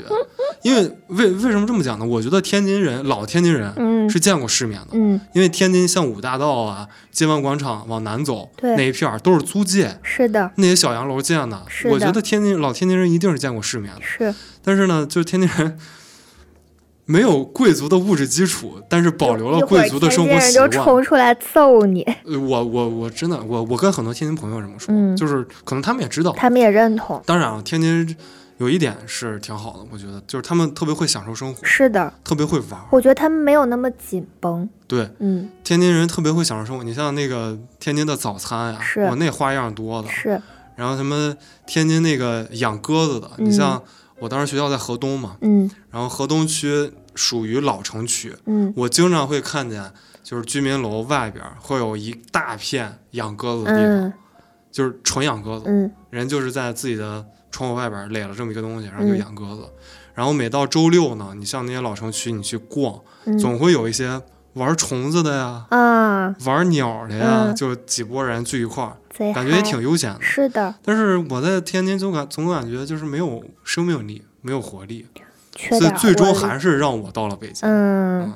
[0.65, 2.07] 因为为为什么这么讲呢？
[2.07, 11.63] 我觉得天津人老天津人嗯是见过世面的，嗯，因为天津像五大道啊、金湾广场往南走那一片儿都是租界，是的，那些小洋楼建的。
[11.69, 14.01] 是的我觉得天津老天津人一定是见过世面的。
[14.03, 15.79] 是但是呢，就是天津人
[17.07, 20.71] 没有贵族的物质基础，但是保留了贵族的生活习惯。
[20.71, 26.33] 冲出来揍你，呃我我我真的我我跟很多天津朋友这么说，嗯就是可能他们也知道。
[26.33, 28.17] 他们也认同，当然啊，天津
[28.59, 32.87] 有一点是挺好的，我觉得就是他们特别会享受生活，是的，特别会玩儿。
[32.91, 36.85] 我觉得他们没有那么紧绷，对，嗯，天津人特别会享受生活。
[36.85, 39.01] 你像那个天津的早餐呀、是。
[39.03, 40.09] 我那花样多的。
[40.09, 40.41] 是，
[40.77, 41.37] 然后什么
[41.67, 43.47] 天津那个养鸽子的，嗯。
[43.47, 43.83] 你像
[44.21, 45.69] 我当时学校在河东嘛，嗯。
[45.91, 48.73] 然后河东区属于老城区，嗯。
[48.77, 49.93] 我经常会看见，
[50.23, 54.13] 就是居民楼外边会有一大片养鸽子的地方，嗯。
[54.71, 55.91] 就是纯养鸽子，嗯。
[56.11, 57.25] 人就是在自己的
[57.55, 59.63] 窗户外边儿垒了这么一个东西，然后就嗯养鸽子。
[60.13, 64.21] 然后每到周六呢，你像那些老城区，你去逛，嗯，总会有一些
[64.55, 68.97] 玩虫子的呀，啊，玩鸟的呀，嗯就几拨人聚一块儿，
[69.33, 70.21] 感觉也挺悠闲的。
[70.21, 75.07] 是的，但是我在天津总感总感觉就是没有生命力，没有活力，
[75.57, 77.69] 所以最终还是让我到了北京。
[77.69, 78.35] 嗯，嗯，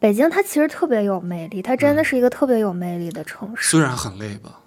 [0.00, 4.58] 北京它其实特别有魅力，它真的是一个特别有魅力的城市，虽然很累吧，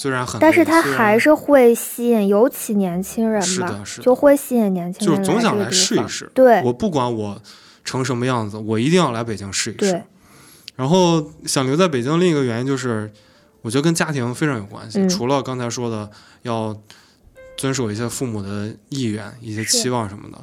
[0.00, 6.30] 虽然很，但是它还是会吸引，尤其年轻人吧是的，是的就会吸引年轻人就是总想来试一试。
[6.32, 7.42] 对我不管我
[7.84, 10.04] 成什么样子，我一定要来北京试一试对。，
[10.76, 13.10] 然后想留在北京，另一个原因就是，
[13.62, 15.00] 我觉得跟家庭非常有关系。
[15.00, 16.08] 嗯除了刚才说的
[16.42, 16.80] 要
[17.56, 20.38] 遵守一些父母的意愿、一些期望什么的，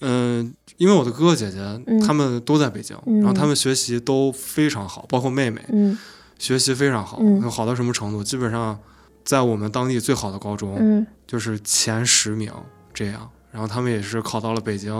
[0.00, 5.96] 嗯、因为我的哥哥姐姐、嗯他们都在北京，嗯然后他们学习都非常好，包括妹妹嗯
[6.40, 7.48] 学习非常好，嗯。
[7.48, 8.24] 好到什么程度？
[8.24, 8.76] 基本上
[9.22, 11.06] 在我们当地最好的高中，嗯。
[11.26, 12.52] 就是前十名
[12.92, 13.30] 这样。
[13.52, 14.92] 然后他们也是考到了北京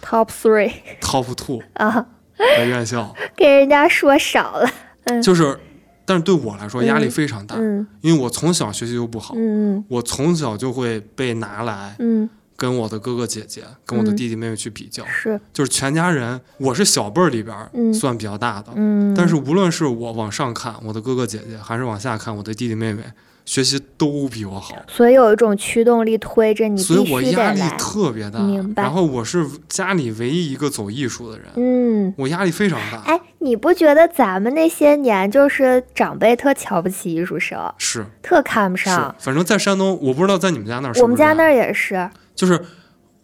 [0.00, 2.06] ，Top three top two 啊，
[2.38, 4.70] 的院校，给人家说少了，
[5.04, 5.20] 嗯。
[5.20, 5.58] 就是，
[6.04, 7.10] 但是对我来说压力嗯。
[7.10, 7.86] 非常大，嗯。
[8.00, 9.84] 因为我从小学习就不好，嗯。
[9.88, 17.54] 我从小就会被拿来嗯跟我的哥哥姐姐、跟我的嗯弟弟妹妹去比较，是，就是全家人，我是小辈儿里边
[17.92, 23.02] 算比较大的，嗯，但是无论是我往上看我的哥哥姐姐，还是往下看我的弟弟妹妹，
[23.44, 27.60] 学习都比我好，所以有一种驱动力推着你所以我压力。
[27.78, 28.40] 特别大。
[28.40, 33.00] 明白然后我是家里唯一一个走艺术的人，嗯，我压力非常大。
[33.02, 42.64] 哎，你不觉得咱们那些年就是长辈特瞧不起艺术生，是特看不上？，反正在山东，我不知道在你们家那儿我们家那儿也是就是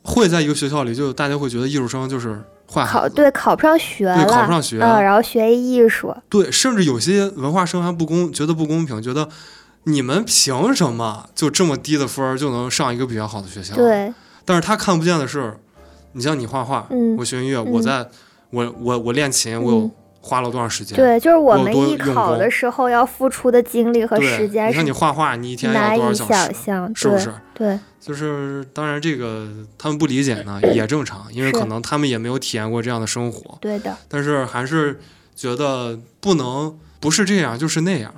[0.02, 4.78] 会在一个学校里，就大家会觉得艺术生就是坏考对考不上学了，对考不上学。
[4.78, 9.28] 嗯，然后学艺术，对甚至有些文化生还不公，觉得不公平，觉得
[9.84, 14.12] 你们凭什么就这么低的分儿就能上一个比较好的学校？，对，
[14.44, 15.56] 但是他看不见的是，
[16.12, 17.16] 你像你画画，嗯。
[17.18, 17.70] 我学音乐，嗯。
[17.70, 18.08] 我在
[18.50, 19.90] 我我我练琴，我有嗯
[20.22, 20.96] 花了多长时间？
[20.96, 26.54] 对，就是我们艺考的时候要付出的精力和，时间你看你画画，你一天要多少小时？
[26.64, 27.34] 想是不是？
[27.52, 33.58] 对，就是当然，这个他们不理解呢也正常，因为可能他们也没有体验过这样的生活。
[33.60, 35.00] 对的，但是还是
[35.34, 38.14] 觉得不能不是这样就是那样，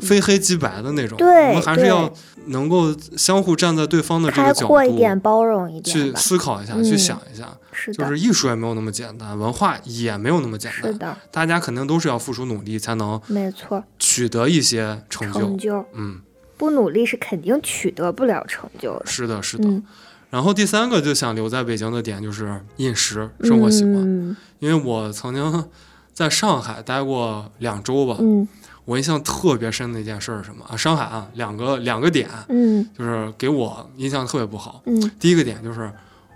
[0.00, 1.16] 非黑即白的那种。
[1.18, 2.12] 对我们还是要
[2.46, 7.48] 能够相互站在对方的这个角阔一点，度包容一点去，思考一下，嗯去想一下。
[7.72, 15.40] 是的，就是艺术也没有那么简单，文化也没有那么简单，是的，大家肯定都是要付出努力才能没错，取得一些成就。
[15.40, 16.20] 成就嗯，
[16.56, 19.68] 不努力是肯定取得不了成就的，是的，是的。
[19.68, 19.82] 嗯，
[20.30, 25.64] 然后第三个就想留在北京的点就是饮食生活习惯，嗯因为我曾经
[26.12, 28.46] 在上海待过两周吧，嗯
[28.90, 30.76] 我印象特别深的一件事儿是什么啊？
[30.76, 34.82] 上海啊，两个两个点，嗯就是给我印象特别不好。
[34.86, 35.88] 嗯第一个点就是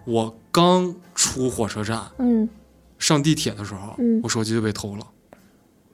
[0.05, 2.48] 我刚出火车站嗯，
[2.96, 5.05] 上地铁的时候，嗯我手机就被偷了。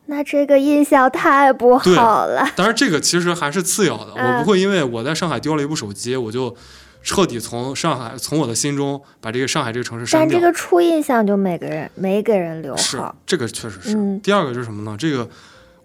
[0.04, 6.54] 那这个印象太不好了，当然，这个其实还是次要的，嗯我不会因为我在上海丢了一部手机，我就
[7.02, 10.38] 彻底从上海从我的心中把这个上海这个城市删掉。
[10.38, 13.96] 但这个初印象就每个人没给人留是好，这个确实是。
[13.96, 14.94] 嗯第二个是什么呢？
[14.98, 15.26] 这个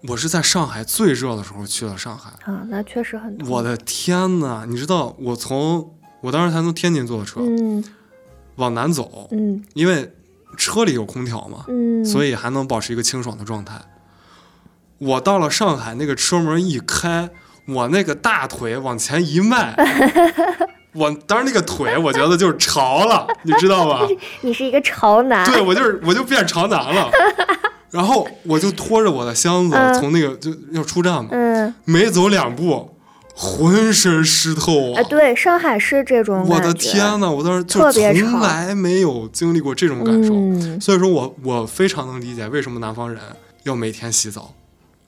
[0.08, 4.64] 我是在上海最热的时候去了上海，啊，那确实很痛我的天呐！
[4.68, 7.82] 你知道我从我当时才从天津坐的车、嗯
[8.56, 10.14] 往南走，嗯因为
[10.56, 13.74] 车里有空调嘛，嗯，所以还能保持一个清爽的状态。
[14.98, 17.28] 我到了上海，那个车门一开，
[17.68, 19.76] 我那个大腿往前一迈，
[20.94, 24.08] 我当时那个腿，我觉得就是潮了，你知道吧？
[24.40, 27.10] 你是一个潮男，对我就是我就变潮男了。
[27.90, 29.94] 然后我就拖着我的箱子嗯。
[29.94, 31.74] 从那个就要出站嘛，嗯。
[31.84, 32.90] 没走两步，
[33.34, 43.20] 浑身湿透啊，对，上海是这种我的天呐，我当时就从潮来没有经历过这种感受，嗯，所以说我我非常能理解为什么南方人
[43.64, 44.54] 要每天洗澡，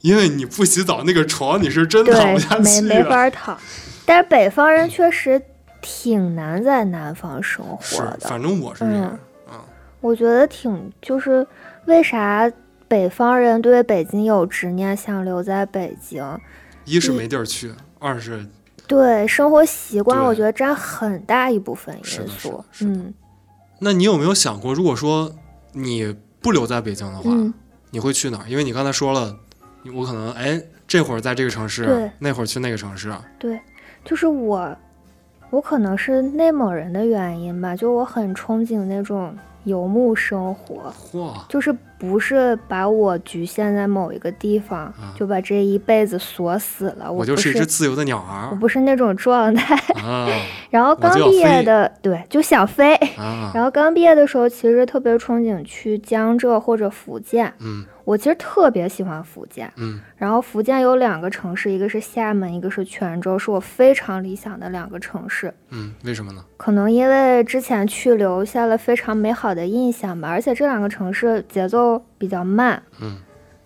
[0.03, 3.09] 因为你不洗澡，那个床你是真躺不下去，没去没的。
[3.09, 3.57] 法躺。
[4.05, 5.41] 但是北方人确实
[5.81, 9.19] 挺难在南方生活是，的，反正我是这样。
[9.51, 9.59] 嗯。
[10.01, 11.47] 我觉得挺就是
[11.87, 12.51] 为啥
[12.89, 16.39] 北方人对北京有执念，想留在北京？
[16.85, 18.47] 一是没地儿去，二是
[18.87, 22.65] 对生活习惯，我觉得占很大一部分是的是因素的。
[22.73, 23.15] 是的嗯
[23.81, 25.31] 那你有没有想过，如果说
[25.73, 27.53] 你不留在北京的话，嗯，
[27.91, 28.49] 你会去哪儿？
[28.49, 29.37] 因为你刚才说了，
[29.95, 33.15] 我可能哎这会儿在这个城市，那会儿去那个城市。
[33.39, 33.61] 对，
[34.05, 34.77] 就是我，
[35.51, 39.37] 我可能是内蒙人的原因吧，就我很憧憬那种
[39.69, 40.93] 游牧生活。
[41.13, 47.05] 嚯，就是不是把我局限在某一个地方，就把这一辈子锁死了。
[47.05, 49.77] 啊我就是是一只自由的鸟我不是那种状态。
[50.03, 50.29] 啊
[50.71, 52.95] 然后刚毕业的，对，就想飞。
[53.17, 53.51] 啊！
[53.55, 57.53] 然后刚毕业的时候，其实特别憧憬去江浙或者福建。
[57.61, 59.71] 嗯我其实特别喜欢福建。
[59.77, 65.53] 嗯然后福建有两个城市，一个是厦门，一个是泉州，是我非常理想的两个城市。
[65.69, 66.43] 嗯，为什么呢？
[66.57, 72.83] 可能因为之前去留下了非常美好的印象吧，而且这两个城市节奏比较慢。
[73.03, 73.19] 嗯，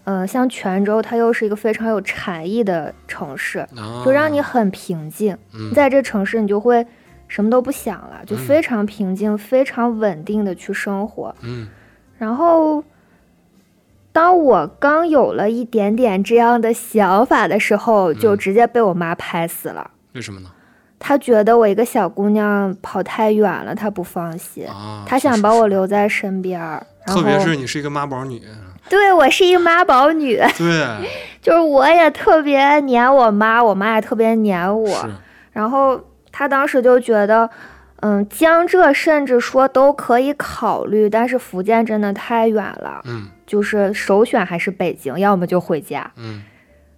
[0.03, 5.39] 呃，像泉州，它又是一个非常有禅意的城市，啊，就让你很平静。
[5.55, 6.85] 嗯在这城市，你就会
[7.29, 11.33] 什么都不想了，就嗯非常平静、非常稳定的去生活。
[11.43, 11.69] 嗯
[12.19, 12.85] 然后，
[14.13, 18.39] 当我刚有了一点点这样的想法的时候，就嗯。
[18.39, 19.91] 直接被我妈拍死了。
[20.13, 20.49] 为什么呢？
[20.99, 26.61] 她觉得我一个小姑娘跑太远了，她不放心，啊，她想把我留在身边
[27.07, 28.41] 特别是你是一个妈宝女，
[28.89, 31.09] 对我是一个妈宝女， 对，
[31.43, 35.09] 就是我也特别黏我妈，我妈也特别黏我。
[35.51, 36.01] 然后
[36.31, 37.49] 她当时就觉得，
[38.03, 46.11] 嗯，江浙甚至说都可以考虑，但是福建真的太远了，嗯就是首选还是北京，要么就回家。
[46.17, 46.43] 嗯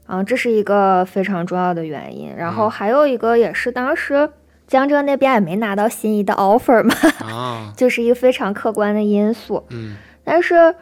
[0.07, 2.35] 啊，这是一个非常重要的原因。
[2.37, 4.31] 然后嗯还有一个也是当时
[4.67, 6.95] 江浙那边也没拿到心仪的 offer 嘛，
[7.27, 9.65] 啊， 就是一个非常客观的因素。
[9.71, 10.75] 嗯但是，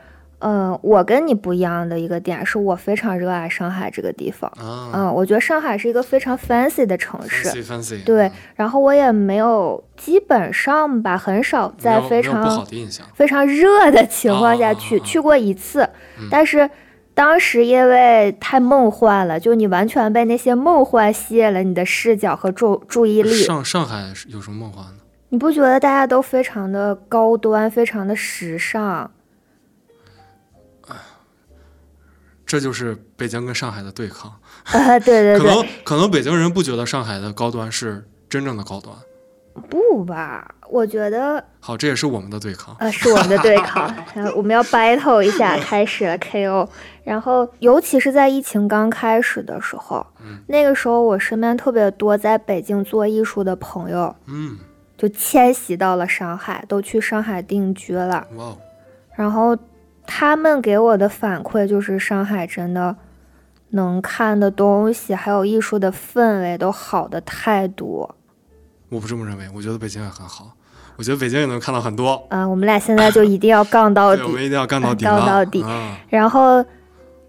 [0.43, 4.51] 嗯、我跟你不一样的一个点是我非常热爱上海这个地方。
[4.59, 7.49] 啊嗯，我觉得上海是一个非常 fancy 的城市。
[7.49, 12.66] ，fancy fancy，对嗯，然后我也没有，基本上吧，很少在非常。
[13.14, 15.88] 非常热的情况下去，去过一次，
[16.18, 16.68] 嗯但是
[17.14, 23.32] 当时因为太梦幻了，就你完全被那些梦幻吸引了你的视角和注注意力。
[23.32, 25.01] 上上海是有什么梦幻呢？
[25.28, 29.11] 你不觉得大家都非常的高端，非常的时尚？
[32.53, 34.30] 这就是北京跟上海的对抗。
[34.74, 38.94] 呃，对对对可对，能可能北京人不觉得上海的高端是真正的高端。
[39.70, 40.55] 不吧？
[40.68, 42.76] 我觉得好，这也是我们的对抗。
[42.78, 43.90] 呃，是我们的对抗，
[44.36, 46.68] 我们要 battle 一下，开始了 KO。
[47.05, 54.59] 然后，尤其是在疫情刚开始的时候，嗯那个时候我身边特别多在北京做艺术的朋友，嗯，
[54.98, 58.26] 就迁徙到了上海，都去上海定居了。
[58.36, 58.59] 哇哦，
[59.16, 59.57] 然后
[60.07, 62.96] 他们给我的反馈就是，上海真的
[63.70, 68.14] 能看的东西，还有艺术的氛围都好的太多。
[68.88, 70.53] 我不这么认为，我觉得北京也很好。
[70.96, 72.22] 我觉得北京也能看到很多。
[72.28, 74.32] 啊、我们俩现在就一定要杠到底，我底。
[74.34, 75.26] 们一定要 杠到底杠。
[75.26, 75.96] 到底啊！
[76.11, 76.62] 然后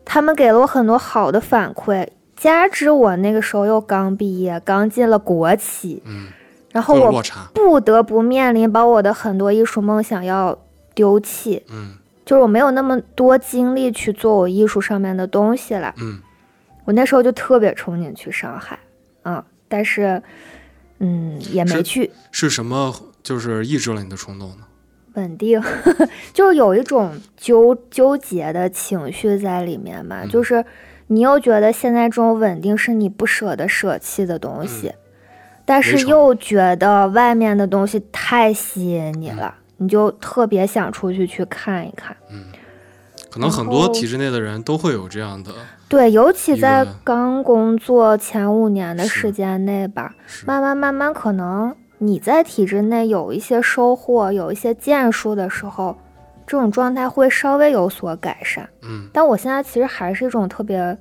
[0.04, 2.06] 他们给了我很多好的反馈，
[2.36, 6.28] 加之我那个时候又刚毕业，刚进了国企，嗯，
[6.74, 7.24] 然后我。
[7.54, 10.58] 不得不面临把我的很多艺术梦想要
[10.94, 11.96] 丢弃，嗯
[12.26, 15.94] 就是我没有那么多精力去做我艺术上面的东西了。
[16.00, 16.20] 嗯，
[16.86, 18.80] 我那时候就特别憧憬去上海，
[19.24, 20.22] 嗯，但是
[21.00, 22.12] 嗯也没去。
[22.32, 24.66] 是什么就是抑制了你的冲动呢？
[25.16, 25.62] 稳定，
[26.34, 30.66] 就是有一种纠纠结的情绪在里面嘛，嗯就是
[31.08, 34.94] 你又觉得现在这种稳定是你不舍得舍弃的东西，
[35.66, 42.16] 但是又觉得外面的东西太吸引你了，你就特别想出去去看一看。
[42.30, 42.46] 嗯。
[43.32, 45.52] 可能很多体制内的人都会有这样的，
[45.90, 50.14] 对，尤其在刚工作前五年的时间内吧，
[50.46, 55.98] 慢慢慢慢，可能你在体制内有一些收获，有一些建树的时候，
[56.46, 58.70] 这种状态会稍微有所改善。
[58.84, 59.08] 嗯。
[59.12, 60.96] 但我现在其实还是一种特别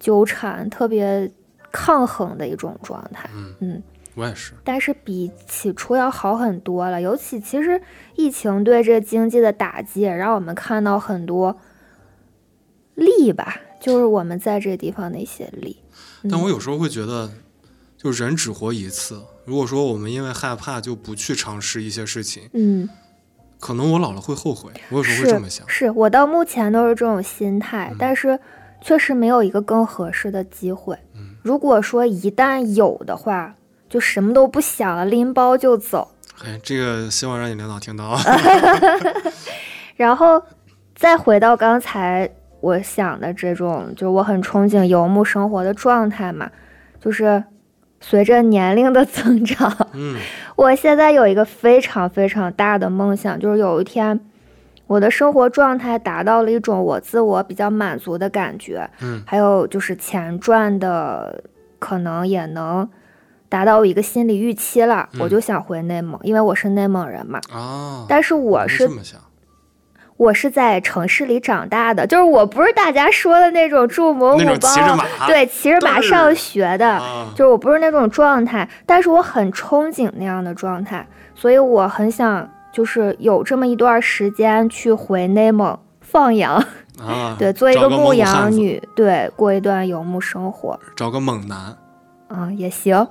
[0.00, 1.30] 纠缠、特别
[1.72, 3.28] 抗衡的一种状态。
[3.34, 3.82] 嗯，嗯，
[4.14, 4.52] 我也是。
[4.64, 7.00] 但是比起初要好很多了。
[7.00, 7.80] 尤其其实
[8.16, 11.56] 疫情对这经济的打击，也让我们看到很多
[12.94, 15.76] 利吧，就是我们在这地方的一些利。
[16.30, 17.30] 但我有时候会觉得，
[17.96, 19.22] 就人只活一次。
[19.44, 22.88] 如果说我们因为害怕就不去尝试一些事情，嗯，
[23.60, 24.72] 可能我老了会后悔。
[24.90, 25.66] 我有时候会这么想。
[25.68, 28.38] 是我到目前都是这种心态，嗯但是
[28.80, 30.98] 确实没有一个更合适的机会。
[31.38, 33.54] 嗯如果说一旦有的话，
[33.88, 36.08] 就什么都不想了，拎包就走。
[36.44, 38.20] 哎，这个希望让你领导听到啊。
[39.96, 40.42] 然后
[40.94, 42.28] 再回到刚才
[42.60, 46.50] 我想的这种，就是我很憧憬游牧生活的状态嘛，
[47.00, 47.42] 就是
[48.00, 50.16] 随着年龄的增长，嗯
[50.54, 54.18] 我现在有一个非常非常大的梦想，就是有一天
[54.88, 61.44] 我的生活状态达到了一种我自我比较满足的感觉，嗯还有就是钱赚的
[61.78, 62.88] 可能也能。
[63.50, 67.40] 达到一个心理预期了，嗯我就想回内蒙，因为我是内蒙人嘛。
[67.50, 69.18] 哦，但是我是这么想。
[70.18, 86.62] 我是在城市里长大的，就是我不是大家说的那种住蒙古包，对，骑着马上学的，啊，就是我不是那种状态，但是我很憧憬那样的状态，所以我很想就是有这么一段时间去回内蒙放羊，
[87.00, 91.76] 啊， 对，做一个牧羊女，对，过一段游牧生活，找个猛男，
[92.28, 93.06] 啊，也行，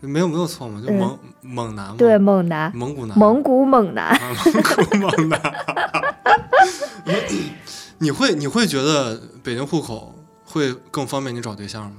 [0.00, 4.18] 没有没有错嘛，就嗯猛猛男嘛，对，猛男，蒙古男，蒙古猛男，啊
[4.52, 5.40] 蒙古猛男。
[7.98, 10.12] 你会你会觉得北京户口
[10.44, 11.98] 会更方便你找对象吗？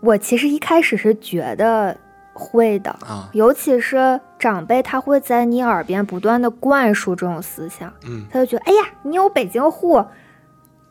[0.00, 1.96] 我其实一开始是觉得
[2.40, 10.02] 会的，啊，尤其是长辈，他会在你耳边不断的灌输这种思想，嗯，他就觉得，哎呀，你有北京户，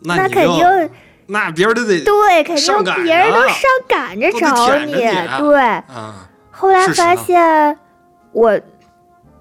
[0.03, 0.89] 那肯定
[1.27, 4.93] 那别人都得对，肯定别人都上赶着找你。
[4.93, 5.37] 你啊。
[5.37, 7.77] 对，啊，后来发现
[8.31, 8.59] 我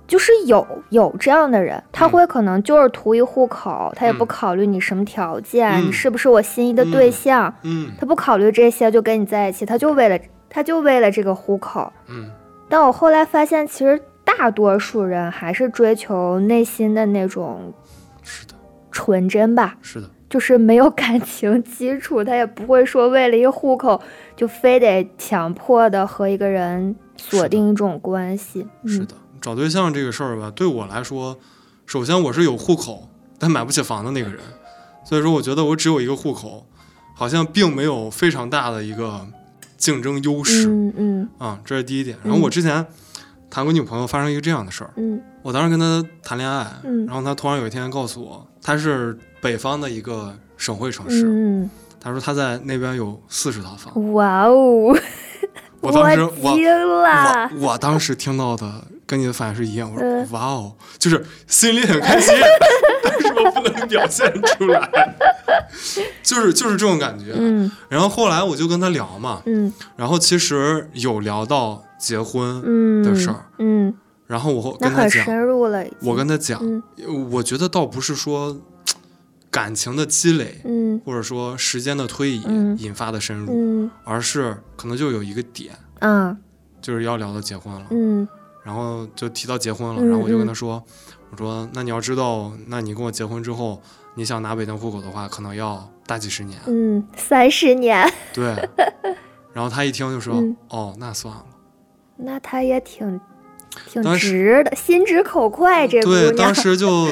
[0.06, 4.26] 就是有有这样的人，他嗯会可能就是图一户口，他也不嗯。
[4.26, 5.86] 考虑你什么条件，嗯。
[5.86, 7.90] 你是不是我心仪的对嗯象，嗯。
[7.98, 10.18] 他不考虑这些就跟你在一起，他就为了
[10.48, 11.92] 他就为了这个户口。
[12.06, 12.30] 嗯。
[12.68, 17.72] 但我后来发现，其实大多数人还是追求内心的那种
[18.22, 18.54] 是的，
[18.90, 24.00] 纯真吧，是的，就是没有感情基础，他也不会说为了一个户口
[24.36, 28.66] 就非得强迫的和一个人锁定一种关系。
[28.82, 28.88] 嗯。
[28.88, 31.38] 是的，找对象这个事儿吧，对我来说，
[31.86, 34.40] 首先我是有户口但买不起房的那个人，
[35.04, 36.66] 所以说我觉得我只有一个户口，
[37.14, 39.26] 好像并没有非常大的一个
[39.78, 40.68] 竞争优势。
[40.68, 41.28] 嗯嗯。
[41.38, 42.18] 啊、这是第一点。
[42.22, 42.84] 然后我之前
[43.48, 45.18] 谈过女朋友，发生一个这样的事儿，嗯。
[45.40, 47.06] 我当时跟她谈恋爱，嗯。
[47.06, 53.92] 然后她突然有一天告诉我，她是北方的一个省会城市，嗯她说她在那边有四十套房。
[53.96, 54.94] 嗯，哇哦！
[55.80, 60.28] 我当时我我我当时听到的跟你的反应是一样，我说嗯。
[60.32, 62.34] 哇哦，就是心里很开心，
[63.02, 65.16] 但是我不能表现出来，
[66.22, 67.32] 就是就是这种感觉。
[67.34, 67.70] 嗯。
[67.88, 69.72] 然后后来我就跟他聊嘛，嗯。
[69.96, 73.94] 然后其实有聊到结婚，嗯的事儿嗯，
[74.26, 75.26] 然后我跟他讲，
[76.02, 76.82] 我跟他讲，嗯。
[77.30, 78.56] 我觉得倒不是说
[79.58, 81.00] 感情的积累，嗯。
[81.04, 82.76] 或者说时间的推移嗯。
[82.78, 83.90] 引发的深入，嗯。
[84.04, 86.36] 而是可能就有一个点，嗯。
[86.80, 87.86] 就是要聊到结婚了。
[87.90, 88.26] 嗯。
[88.62, 90.48] 然后就提到结婚了，嗯然后我就跟嗯。
[90.48, 90.84] 他说
[91.32, 93.82] ：“我说那你要知道，那你跟我结婚之后，
[94.14, 96.60] 你想拿北京户口的话，可能要大几十年。
[96.66, 98.54] 嗯，三十年， 对。
[99.52, 100.56] 然后他一听就说：“嗯。
[100.68, 101.44] 哦，那算了。
[102.16, 103.20] 那他也挺
[103.88, 107.08] 挺直的，心直口快，这姑对，当，时就，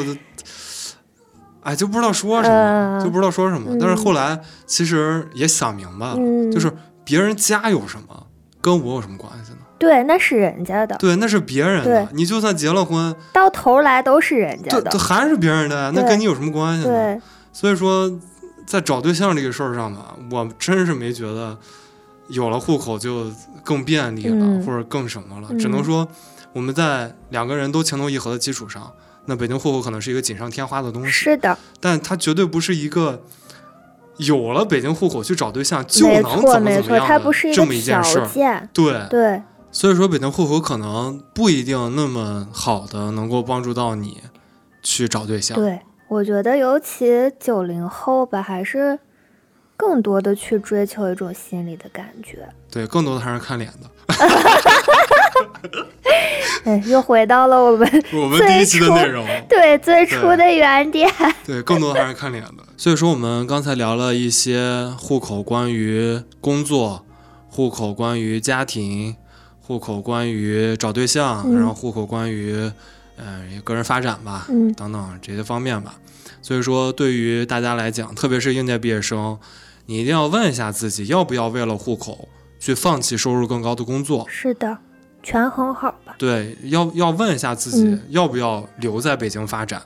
[1.66, 3.72] 哎，就不知道说什么，嗯就不知道说什么。
[3.72, 6.72] 嗯但是后来其实也想明白了，嗯就是
[7.04, 8.26] 别人家有什么，
[8.60, 9.58] 跟我有什么关系呢？
[9.78, 12.08] 对，那是人家的，对，那是别人的。
[12.12, 16.92] 你就算结了婚，到头来都是人家的这，还是别人的，那跟你有什么关系呢？
[16.92, 17.20] 对，
[17.52, 18.10] 所以说，
[18.64, 21.58] 在找对象这个事儿上吧，我真是没觉得
[22.28, 23.26] 有了户口就
[23.62, 25.48] 更便利了，嗯或者更什么了。
[25.50, 26.06] 嗯只能说
[26.54, 28.90] 我们在两个人都情投意合的基础上，
[29.26, 33.22] 那北京户口可能是一个锦上添花的东西，是的，但它绝对不是一个
[34.18, 38.68] 有了北京户口去找对象就没能怎么怎么样它不是一的这么一件事儿。
[38.72, 44.22] 对，对，所以说北京户口可能不一定那么好的能够帮助到你
[44.82, 45.56] 去找对象。
[45.56, 48.98] 对，我觉得尤其九零后吧，还是
[49.76, 52.48] 更多的去追求一种心理的感觉。
[52.70, 53.90] 对，更多的还是看脸的。
[56.64, 59.24] 哎，又回到了我们我们第一期的内容。
[59.48, 61.08] 对最初的原点。
[61.44, 62.64] 对，更多的还是看脸的。
[62.76, 67.04] 所以说，我们刚才聊了一些户口关于工作、
[67.48, 69.14] 户口关于家庭、
[69.60, 72.52] 户口关于找对象，嗯然后户口关于
[73.16, 75.94] 呃个人发展吧，嗯等等这些方面吧。
[76.42, 79.38] 所以说，对于大家来讲，特别是应届毕业生，
[79.86, 84.26] 你一定要问一下自己，要不要为了户口去放弃收入更高的工作？
[84.28, 84.78] 是的，
[85.26, 86.14] 权衡好吧。
[86.16, 89.82] 对，要要问一下自己嗯要不要留在北京发展，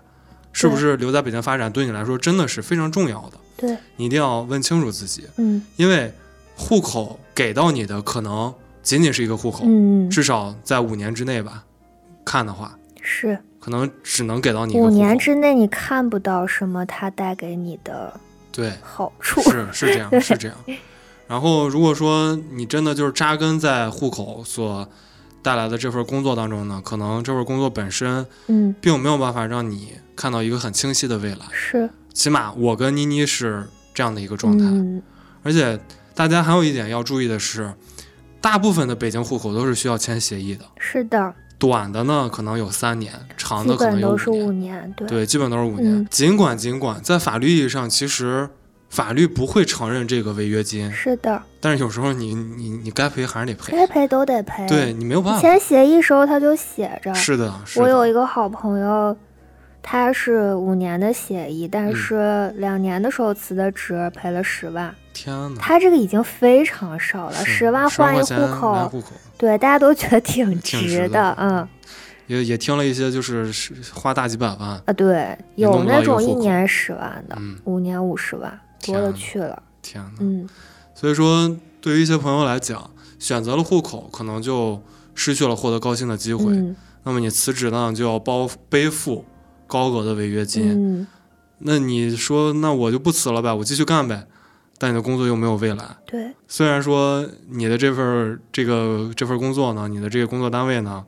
[0.52, 3.38] 是不是留在北京发展对你来说真的是非常重要的？
[3.56, 6.12] 对，你一定要问清楚自己，嗯因为
[6.54, 11.64] 户口给到你的可能仅仅是一个户口，嗯，至少在五年之内吧，
[12.24, 14.90] 看的话，是可能只能给到你五。
[14.90, 18.12] 年之内你看不到什么它带给你的
[18.52, 19.40] 对，好处。
[19.42, 20.56] 是是这样， 是这样。
[21.26, 24.88] 然后如果说你真的就是扎根在户口所
[25.42, 31.46] 带来的这份工作当中呢，可能这份工作本身嗯，并没有办法让你看到一个很清晰的未来。
[31.52, 35.02] 是起码我跟妮妮是这样的一个状态，嗯
[35.42, 35.80] 而且
[36.14, 37.72] 大家还有一点要注意的是，
[38.40, 44.46] 大部分的北京户口都是需要签协议的，是的，短的呢可能有三年，长的可能有五年。
[44.46, 44.94] 五年。
[44.96, 45.94] 对对，基本都是五年。
[45.94, 48.50] 嗯尽管尽管在法律意义上，其实
[48.90, 54.66] 法律不会承认这个违约金，是的，但是有时候你你你该赔还是得赔，该赔都得赔。
[54.66, 55.40] 对你没有办法。
[55.40, 57.84] 签协议时候他就写着，是的，是的。
[57.84, 59.16] 我有一个好朋友，
[59.80, 61.94] 他是五年的协议，但嗯。
[61.94, 64.92] 是两年的时候辞的职，赔了十万。
[65.12, 69.06] 天哪，他这个已经非常少了，十万换一块钱买户口，户口。
[69.38, 71.36] 对，大家都觉得挺挺值值的。
[71.38, 71.66] 嗯
[72.26, 79.62] 也也听了一些，就是是花大几百万，啊，对，有那种一年十万的，嗯，五年五十万，多了去了。
[79.82, 80.18] 天哪。
[80.20, 80.48] 嗯，
[80.94, 84.82] 所以说，对于一些朋友来讲，选择了户口，可能就
[85.14, 86.52] 失去了获得高薪的机会。
[86.52, 89.24] 嗯那么你辞职呢，就要包背负
[89.66, 90.68] 高额的违约金。
[90.68, 91.06] 嗯，
[91.60, 94.26] 那你说，那我就不辞了呗，我继续干呗。
[94.76, 95.96] 但你的工作又没有未来。
[96.04, 101.02] 对，虽然说你的这份儿这个这份工作呢，你的这个工作单位呢，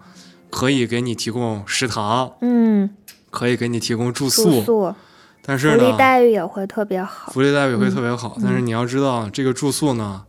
[0.48, 2.88] 可以给你提供食堂，嗯，
[3.30, 4.94] 可以给你提供住宿，住宿
[5.44, 7.32] 但是呢，福利待遇也会特别好。
[7.32, 8.34] 福利待遇会嗯特别好。
[8.36, 10.22] 嗯但是你要知道，这个住宿呢，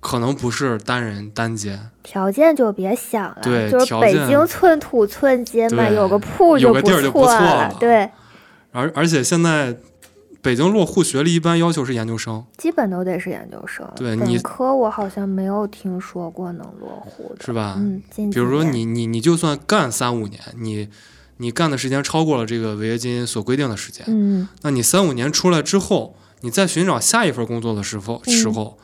[0.00, 8.10] 可能不是单人单间，条件就别想了，对就是北京寸土寸金嘛，对有个铺就不错错了对，
[8.72, 9.76] 而而且现在
[10.40, 13.86] 北京落户学历一般要求是研究生，基本都得是研究生。
[13.96, 17.74] 对你本科我好像没有听说过能落户的，是吧？
[17.78, 18.00] 嗯，
[18.30, 20.88] 比如说你你你就算干三五年，你
[21.38, 24.48] 你干的时间超过了这个违约金所规定的时间，嗯。
[24.62, 28.32] 那你三五年出来之后，你再寻找下一份工作的时候、嗯。
[28.32, 28.78] 时候，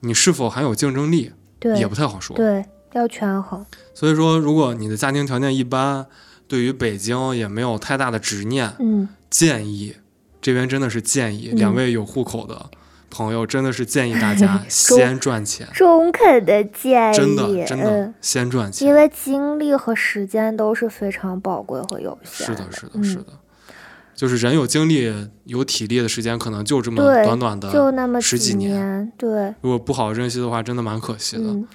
[0.00, 1.76] 你是否还有竞争力对。
[1.78, 2.36] 也不太好说。
[2.36, 6.06] 对要权衡，所以说，如果你的家庭条件一般，
[6.48, 9.08] 对于北京也没有太大的执念，嗯。
[9.28, 9.94] 建议
[10.40, 11.58] 这边真的是建议、嗯。
[11.58, 12.70] 两位有户口的
[13.10, 18.86] 朋友，真的是建议大家 先赚钱，中肯的建议，真的真的嗯，先赚钱。
[18.88, 23.04] 因为精力和时间都是非常宝贵和有限是的，是的，嗯。
[23.04, 23.26] 是的，
[24.14, 25.12] 就是人有精力、
[25.44, 28.70] 有体力的时间，可能就这么短短的，就那么十几年。
[28.72, 31.42] 年，对，如果不好好珍惜的话，真的蛮可惜的。
[31.44, 31.68] 嗯，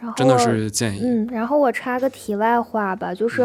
[0.00, 3.42] 然后真的是建议，嗯，然后我插个题外话吧，就是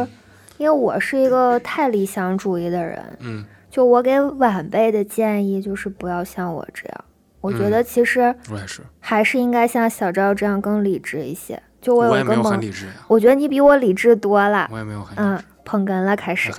[0.60, 7.04] 因为我是一个太理想主义的人，嗯，就我给晚辈的建议就是不要像我这样。
[7.44, 11.62] 我觉嗯得其实我也是，还是应该像小赵这样更理智一些。
[11.82, 14.70] 就我我也没有一个梦，理智呀，我觉得你比我理智多了。
[14.72, 16.50] 我也没有很理嗯。，捧哏了开始。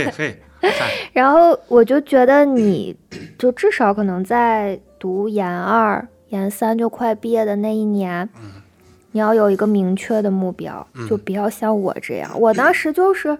[1.12, 2.96] 然后我就觉得你，
[3.38, 8.26] 就至少可能在读研二、研三就快毕业的那一年，
[9.12, 12.30] 你要有一个明确的目标，就不要像我这样。
[12.40, 13.36] 我当时就是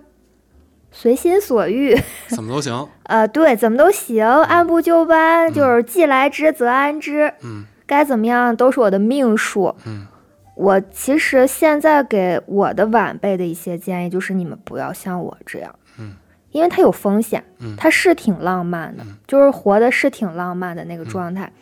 [0.97, 2.89] 随心所欲，怎么都行。
[3.03, 7.65] 呃，对，怎么都行，按部就班，就是既来之则安之，嗯。
[7.87, 9.75] 该怎么样都是我的命数。
[9.85, 10.07] 嗯。
[10.55, 16.13] 我其实现在给我的晚辈的一些建议就是，你们不要像我这样，嗯，
[16.53, 17.75] 因为它有风险，嗯。
[17.77, 19.17] 它是挺浪漫的，嗯。
[19.27, 21.53] 就是活的是挺浪漫的那个状态，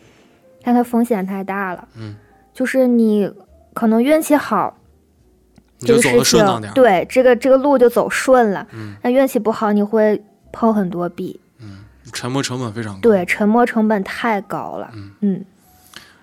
[0.63, 2.15] 但它风险太大了，嗯，
[2.53, 3.29] 就是你
[3.73, 4.77] 可能运气好，
[5.83, 6.73] 这个事你就走的顺当点。
[6.73, 11.79] 对，这个这个路就走顺了，嗯那运气不好，你会碰很多壁，嗯，
[12.11, 12.99] 沉没成本非常高。
[13.01, 15.45] 对，沉没成本太高了，嗯嗯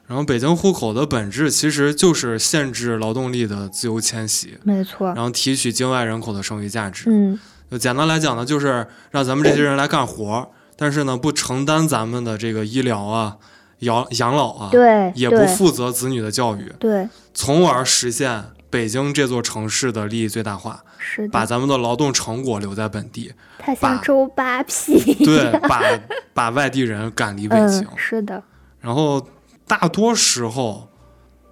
[0.06, 7.04] 然后北京户口的本质其实就是限制劳动力的自由迁徙，没错，然后提取境外人口的剩余价值。
[7.08, 7.38] 嗯
[7.70, 13.36] 就简单来讲呢，就是让咱们这些人来干活儿，但是呢不承担咱们的这个医疗啊、
[13.78, 25.82] 养养老啊，对，也不负责子女的教育，对，从而实现北京这座城市的利益最大化，是，把咱们的劳动成果留在本地，他像周扒皮，对，把
[26.32, 27.88] 把外地人赶离北京嗯，。
[27.96, 28.42] 是的，
[28.80, 29.26] 然后
[29.66, 30.88] 大多时候，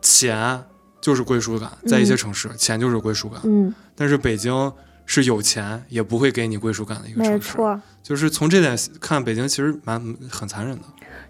[0.01, 0.65] 钱
[1.01, 3.41] 就是归属感，在一些城市，钱就是归属感。
[3.45, 4.73] 嗯，但是北京
[5.05, 7.39] 是有钱也不会给你归属感的一个没城市。
[7.39, 7.81] 没错。
[8.03, 10.01] 就是从这点看，北京其实蛮
[10.31, 10.85] 很残忍的。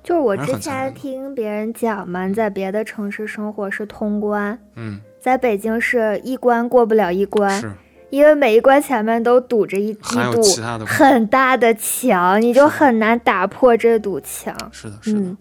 [0.05, 7.71] 就是我之前听别人讲嘛，在别的城市生活是通关，嗯，在北京是一关过不了一关，是，
[8.09, 9.95] 因为每一关前面都堵着一一
[10.33, 10.43] 堵。
[10.87, 14.57] 很大的墙，你就很难打破这堵墙。
[14.73, 15.21] 是的，是的。
[15.21, 15.37] 嗯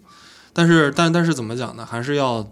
[0.52, 1.86] 但是，但但是怎么讲呢？
[1.86, 2.44] 还是要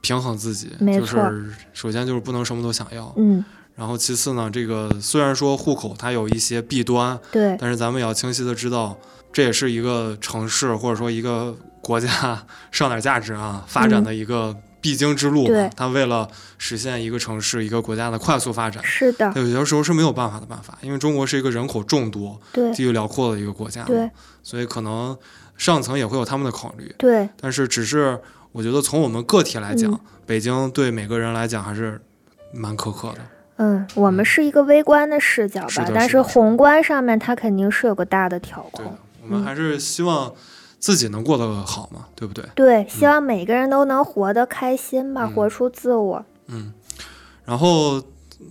[0.00, 0.70] 平衡自己。
[0.80, 3.44] 就是首先就是不能什么都想要，嗯，
[3.74, 8.96] 然后其次呢，这个虽然说户口它有一些弊端，对，但是咱们也要清晰的知道，
[9.30, 12.08] 这也是一个城市或者说一个国家
[12.72, 15.50] 上点价值啊发展的一个必经之路吧。
[15.50, 24.10] 嗯对它为了实现一个城市、一个国家的快速发展，是的，它有些时候是没有办法的办法，因为中国是一个人口众多、地域辽阔的一个国家，对
[24.42, 25.16] 所以可能
[25.56, 26.94] 上层也会有他们的考虑。
[26.98, 28.18] 对，但是只是
[28.52, 32.00] 我觉得从我们个体来讲，嗯北京对每个人来讲还是
[32.52, 33.18] 蛮苛刻的。
[33.56, 40.32] 嗯，我们是一个微观的视角吧，但是宏观上面它肯定是有个大的调控。，我们还是希望
[40.78, 42.44] 自己能过得好嘛，对不对？
[42.54, 45.34] 对，希望每个人都能活得开心吧，嗯。
[45.34, 46.24] 活出自我。
[46.46, 46.72] 嗯，
[47.44, 48.02] 然后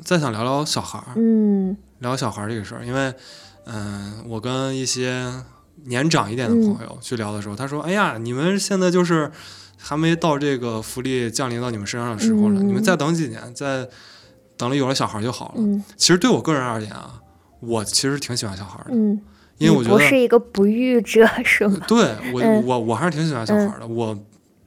[0.04, 1.76] 再想聊聊小孩儿，嗯。
[2.00, 3.14] 聊小孩儿这个事儿，因为，
[3.66, 5.34] 嗯、我跟一些
[5.86, 9.32] 年长一点的嗯朋友去聊的时候，他说：“哎呀，你们现在就是
[9.78, 12.68] 还没到这个福利降临到你们身上的时候呢，嗯。
[12.68, 13.88] 你们再等几年，再
[14.58, 15.56] 等了有了小孩儿就好了。
[15.58, 15.84] 嗯。
[15.96, 17.20] 其实对我个人而言啊，
[17.62, 19.20] 我其实挺喜欢小孩儿的，嗯，
[19.58, 21.80] 因为我觉得是一个不育者 是吗？
[21.88, 21.98] 对
[22.34, 23.88] 我、嗯我我还是挺喜欢小孩儿的。
[23.88, 24.18] 我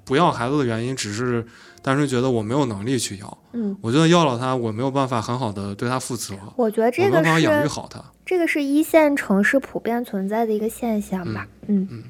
[0.05, 1.45] 不要孩子的原因，只是
[1.83, 3.39] 单纯觉得我没有能力去要。
[3.53, 8.03] 嗯，我觉得要了他，我没有办法很好的对他负责，我觉得这个是没有办法养育好他。
[8.27, 11.47] 这个是一线城市普遍存在的一个现象吧。
[11.67, 12.03] 嗯嗯，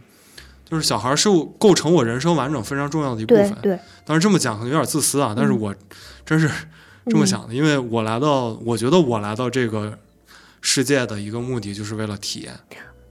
[0.65, 1.29] 就是小孩儿是
[1.59, 3.51] 构成我人生完整非常重要的一部分。
[3.63, 5.75] 对对，当然这么讲可能有点自私啊，但是我
[6.25, 6.49] 真是
[7.07, 9.99] 这么嗯想的，因为我来到，我觉得我来到这个
[10.61, 12.55] 世界的一个目的就是为了体验，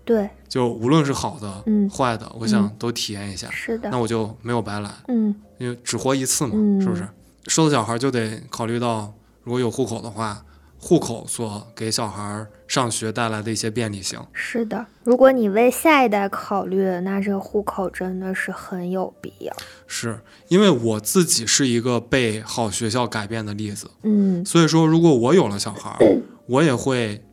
[0.06, 3.98] 对，就无论是好的、嗯坏的，我想都体验一下，是的那。
[3.98, 7.08] 我就没有白来，嗯因为只活一次嘛，嗯是不是？
[7.46, 10.44] 生了小孩儿就得考虑到，如果有户口的话，
[10.78, 14.20] 户口所给小孩儿上学带来的一些便利性。
[14.32, 19.54] 是的，如果你为下一代考虑，那这个户口真的是很有必要。
[19.88, 27.24] 是因为我自己是一个被好学校改变的例子，嗯所以说如果我有了小孩儿，我也会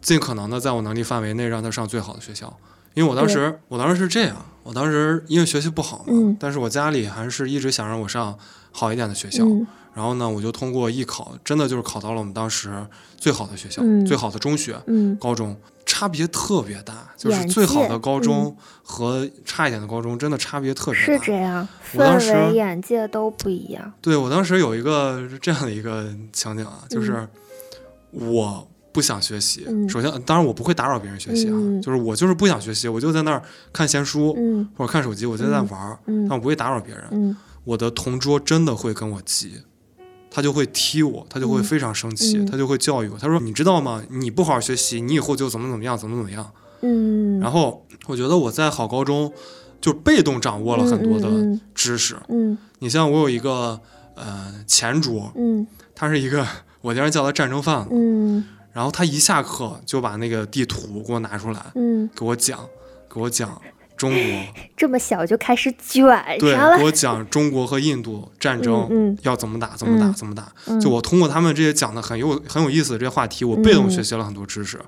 [0.00, 2.56] 尽可能的在我能力范围内让他上最好的学校。
[2.94, 8.36] 因为我当时，我当时是这样，我当时因为学习不好嘛，嗯但是我家里还是一直想让我上
[8.72, 9.44] 好一点的学校。
[9.44, 12.86] 嗯然后呢，我就通过艺考，真的就是考到了我们当时
[13.16, 17.08] 最好的学校，嗯最好的中学、嗯高中，差别特别大。
[17.16, 21.06] 就是最好的高中和差一点的高中，真的差别特别大。
[21.14, 23.92] 是这样，我当时、眼界都不一样。
[24.00, 27.28] 对我当时有一个这样的一个情景啊，就是
[28.12, 28.68] 我
[28.98, 29.64] 不想学习。
[29.68, 29.88] 嗯。
[29.88, 31.80] 首先，当然我不会打扰别人学习啊，嗯。
[31.80, 33.40] 就是我就是不想学习，我就在那儿
[33.72, 34.68] 看闲书、嗯。
[34.76, 36.26] 或者看手机，我就在玩儿，嗯。
[36.28, 37.04] 但我不会打扰别人。
[37.12, 37.36] 嗯。
[37.62, 39.62] 我的同桌真的会跟我急，
[40.30, 41.62] 他就会踢我，他就会嗯。
[41.62, 42.46] 非常生气，嗯。
[42.46, 44.02] 他就会教育我，他说：“你知道吗？
[44.10, 46.50] 你不好好学习，你以后就怎么怎么样，怎么怎么样。”
[46.82, 49.32] 嗯，然后我觉得我在好高中
[49.80, 52.16] 就被动掌握了很多的嗯知识。
[52.28, 52.58] 嗯。
[52.80, 53.80] 你像我有一个
[54.16, 55.64] 呃前桌，嗯。
[55.94, 56.46] 他是一个
[56.80, 58.44] 我经常叫他战争贩子，嗯
[58.78, 62.60] 然后他一下课就把那个地图给我拿出来，嗯，给我讲，
[63.12, 63.60] 给我讲
[63.96, 64.20] 中国，
[64.76, 66.06] 这么小就开始卷
[66.38, 66.84] 对，上了给。
[66.84, 70.52] 我讲中国和印度战争要怎么打，怎么打，嗯怎么打。
[70.68, 74.78] 嗯就我通过他们这些讲的很有很有意思的这些话题，我被动学习了很多知识。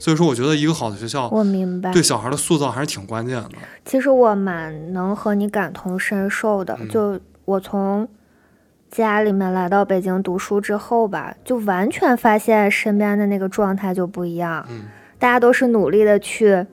[0.00, 1.92] 所以说，我觉得一个好的学校我明白。
[1.92, 3.50] 对小孩的塑造还是挺关键的。
[3.84, 8.08] 其实我蛮能和你感同身受的，嗯就我从
[9.04, 14.64] 家里面来到北京读书之后吧，就完全发现身边的那个状态就不一样。
[14.70, 14.84] 嗯
[15.18, 16.66] 大家都是努力的去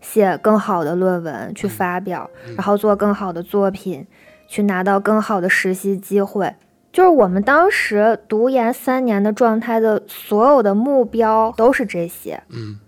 [0.00, 4.06] 写更好的论文，去发表，嗯然后做更好的作品，
[4.46, 6.54] 去拿到更好的实习机会。
[6.92, 12.78] 就是我们当时读研三年的状态的所有的目标都是这些，嗯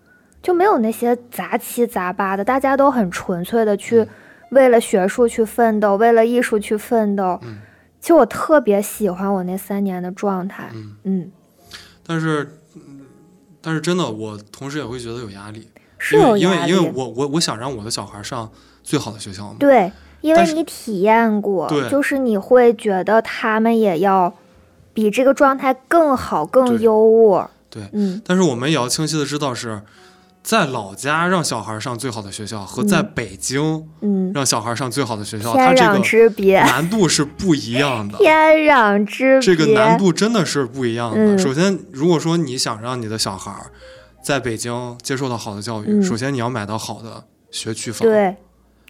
[0.41, 4.09] 就没有那些杂七杂八的，大家都很纯粹的去嗯
[4.51, 7.41] 为了学术去奋斗，为了艺术去奋斗。
[7.43, 7.59] 嗯
[8.05, 11.33] 其实我特别喜欢我那三年的状态，嗯，嗯，
[12.07, 13.01] 但是，嗯
[13.63, 15.67] 但是真的，我同时也会觉得有压力，
[15.99, 16.73] 是因为因有压力。
[16.75, 18.51] 为因为我我我想让我的小孩上
[18.83, 19.57] 最好的学校嘛。
[19.59, 19.91] 对，
[20.21, 24.31] 因为你体验过，对就是你会觉得他们也要
[24.93, 27.49] 比这个状态更好、更优渥。
[27.71, 29.81] 对嗯但是我们也要清晰的知道是，
[30.45, 38.19] 在老家让小孩上最好的学校和在北京嗯，让小孩上最好的学校，它这个，难度是不一样的。
[38.19, 38.37] 天
[38.67, 39.57] 壤之别。
[39.57, 41.17] 这个难度真的是不一样的。
[41.19, 43.73] 嗯首先，如果说你想让你的小孩儿
[44.23, 48.07] 在北京接受到好的教育，嗯首先你要买到好的学区房。
[48.07, 48.37] 对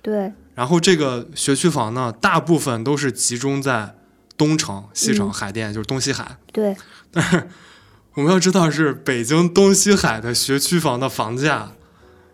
[0.02, 3.94] 对，然后这个学区房呢，大部分都是集中在
[4.36, 6.36] 东城、西城、嗯海淀，就是东西海。
[6.52, 6.76] 对，
[8.14, 11.72] 我们要知道，是北京东西海的学区房的房价，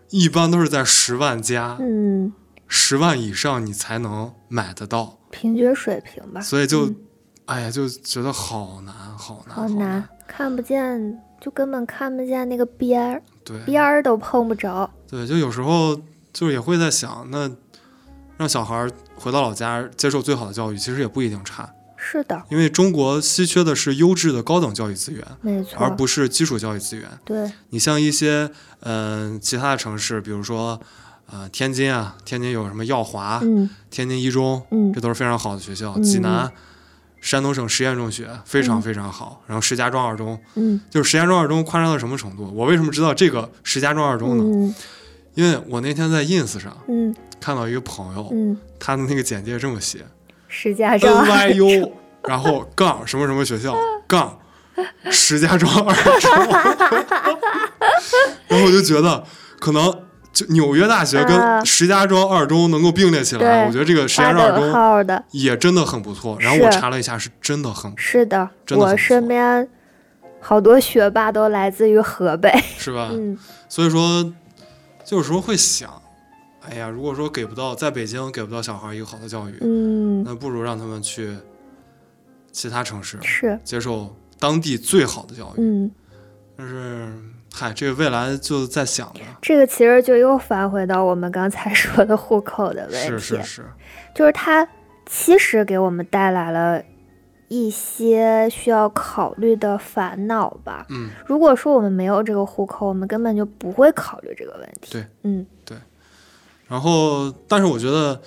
[0.09, 2.31] 一般都是在十万加，嗯，
[2.67, 5.17] 十、万以上你才能买得到。
[5.31, 6.39] 平均水平吧。
[6.41, 6.95] 所以就，嗯
[7.45, 9.77] 哎呀，就觉得好难，好难，好难。
[9.77, 14.89] 难，看不见，就根本看不见那个边儿，对，边儿都碰不着。
[15.09, 15.99] 对，就有时候
[16.31, 17.51] 就也会在想，那
[18.37, 21.69] 让小孩儿回到老家接受最好的教育，其实也不一定差，
[22.03, 25.77] 是的，因为中国稀缺的是优质的高等教育资源，没错。
[25.77, 27.07] 而不是基础教育资源。
[27.23, 28.49] 对，你像一些
[28.79, 30.81] 嗯、其他的城市，比如说
[31.31, 35.93] 呃天津啊，天津有什么耀华、嗯天津一中，嗯这都是非常好的学校。
[35.95, 36.51] 嗯济南。
[37.21, 42.51] 山东省实验中学非常嗯非常好，然后石家庄二中嗯就是石家庄二中夸张到什么程度？
[42.51, 44.43] 我为什么知道这个石家庄二中呢？
[44.43, 44.75] 嗯
[45.35, 50.03] 因为我那天在 ins 上嗯看到一个朋友，嗯，他的那个简介这么写
[50.51, 51.25] 石家庄。
[51.25, 51.89] ：NYU，
[52.27, 53.75] 然后杠什么什么学校
[54.05, 54.37] 杠
[55.09, 56.31] 石家庄二中，
[58.47, 59.23] 然后我就觉得
[59.59, 59.91] 可能
[60.33, 66.37] 就纽约大学啊跟石家庄二中能够并列起来，对我觉得这个石家庄二中也真的很不错。
[66.39, 69.67] 然后我查了一下，是真的很是的，我身边
[70.39, 72.51] 好多学霸都来自于河北。
[72.77, 73.09] 是吧？
[73.11, 73.37] 嗯
[73.69, 74.33] 所以说，
[75.05, 76.00] 就有时候会想，
[76.61, 81.35] 哎呀，如果说给不到在北京给不到小孩一个好的教育，嗯，那不如让他们去
[82.51, 85.55] 其他城市是，接受当地最好的教育。
[85.57, 85.91] 嗯，
[86.55, 87.11] 但是，
[87.51, 89.19] 嗨，这个未来就在想了。
[89.41, 93.65] 这个其实就又返回到我们刚才 说的户口的问题，是是是，
[94.13, 94.67] 就是它
[95.07, 96.83] 其实给我们带来了
[97.47, 100.85] 一些需要考虑的烦恼吧。
[100.89, 104.91] 嗯，如果说我们没有这个户口，我们根本就不会考虑这个问题。
[104.93, 105.45] 对，嗯
[106.71, 108.21] 然后，但是我觉得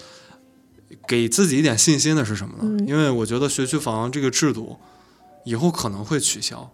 [1.09, 2.77] 给自己一点信心的是什么呢？
[2.79, 4.77] 嗯因为我觉得学区房这个制度
[5.45, 6.71] 以后可能会取消，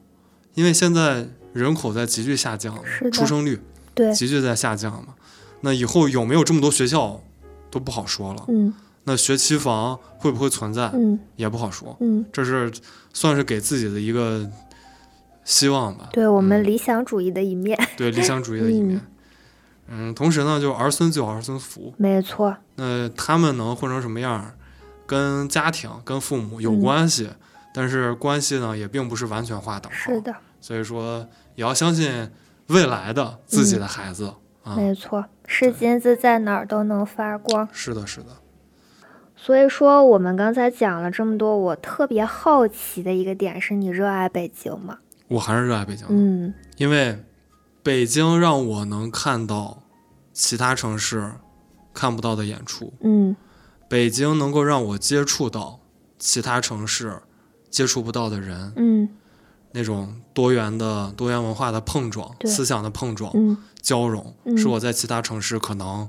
[0.54, 2.76] 因为现在人口在急剧下降
[3.12, 3.60] 出生率
[3.94, 5.14] 对，急剧在下降嘛，
[5.60, 7.22] 那以后有没有这么多学校
[7.70, 8.44] 都不好说了。
[8.48, 12.70] 嗯那学区房会不会存在嗯也不好说，嗯，这是
[13.14, 14.46] 算是给自己的一个
[15.44, 18.98] 希望吧，对我们嗯理想主义的一面，对理想主义的一面。
[18.98, 19.00] 嗯，
[20.14, 24.54] 同时呢，就儿孙自有儿孙福，没错，那他们能混成什么样儿，
[25.06, 27.28] 跟家庭、跟父母有嗯关系，
[27.74, 29.98] 但是关系呢也并不是完全划等号。
[29.98, 31.26] 是的，所以说
[31.56, 32.30] 也要相信
[32.68, 34.32] 未来的自己的孩子、
[34.62, 34.76] 啊。
[34.76, 37.68] 没错，是金子在哪儿都能发光。
[37.72, 38.26] 是的，是的，
[39.34, 44.98] 所以说，我们刚才讲了这么多，我特别好奇的一个点是你热爱北京吗？
[45.28, 47.24] 我还是热爱北京的，嗯因为
[47.82, 49.79] 北京让我能看到
[50.40, 51.30] 其他城市
[51.92, 53.36] 看不到的演出，嗯
[53.88, 55.80] 北京能够让我接触到
[56.18, 57.20] 其他城市
[57.68, 59.08] 接触不到的人，嗯
[59.72, 66.08] 那种多元的多元文化的碰撞、思想的碰撞、嗯交融，嗯是我在其他城市可能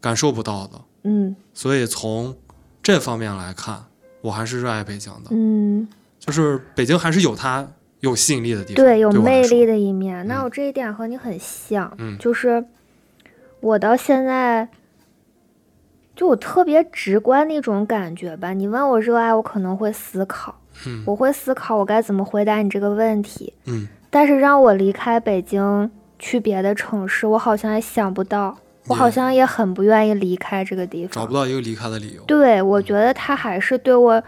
[0.00, 0.80] 感受不到的。
[1.04, 2.34] 嗯所以从
[2.82, 3.84] 这方面来看，
[4.22, 5.30] 我还是热爱北京的。
[5.30, 5.86] 嗯，
[6.18, 7.68] 就是北京还是有它
[8.00, 10.26] 有吸引力的地方，对，有魅力的一面。
[10.26, 12.64] 那嗯我这一点和你很像，嗯就是
[13.62, 14.68] 我到现在。
[16.14, 20.54] 就我特别直观的一种感觉吧，你问我热爱，我可能会思考，
[20.86, 23.54] 嗯我会思考我该怎么回答你这个问题。
[23.64, 28.54] 嗯，但是让我离开北京去别的城市，我好像也想不到，
[28.88, 31.10] 我好像也很不愿意离开这个地方。
[31.12, 32.22] 找不到一个离开的理由。
[32.24, 34.22] 对，我觉得他还是对我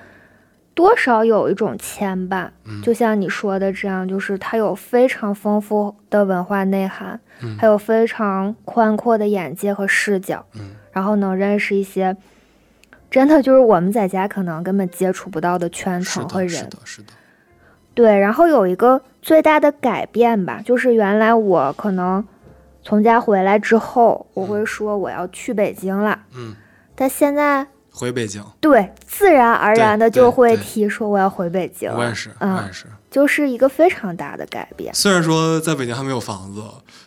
[0.73, 7.57] 多少有一种牵绊，嗯就像你说的这样，就是他有非常丰富的文化内涵，嗯。
[7.59, 10.71] 还有非常宽阔的眼界和视角，嗯。
[10.93, 12.17] 然后能认识一些
[13.11, 16.71] 真的就是我们在家可能根本接触不到的圈层和的，是人。
[16.71, 17.09] 的，是的，
[17.95, 22.25] 对，然后有一个最大的改变吧，就是原来我可能
[22.83, 26.55] 从家回来之后，我会说我要去北京了，嗯，
[26.95, 27.67] 但现在
[27.97, 32.87] 回北京，对自然而然的就会提说我要回北京，我也是，我嗯也，是。
[33.09, 34.93] 就是一个非常大的改变。
[34.93, 36.61] 虽然说在北京还没有房子，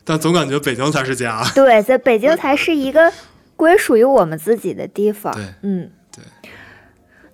[0.06, 1.44] 但总感觉北京才是家。
[1.54, 3.12] 对，在北京才是一个
[3.58, 5.34] 归属于我们自己的地方。
[5.34, 6.24] 对嗯，对。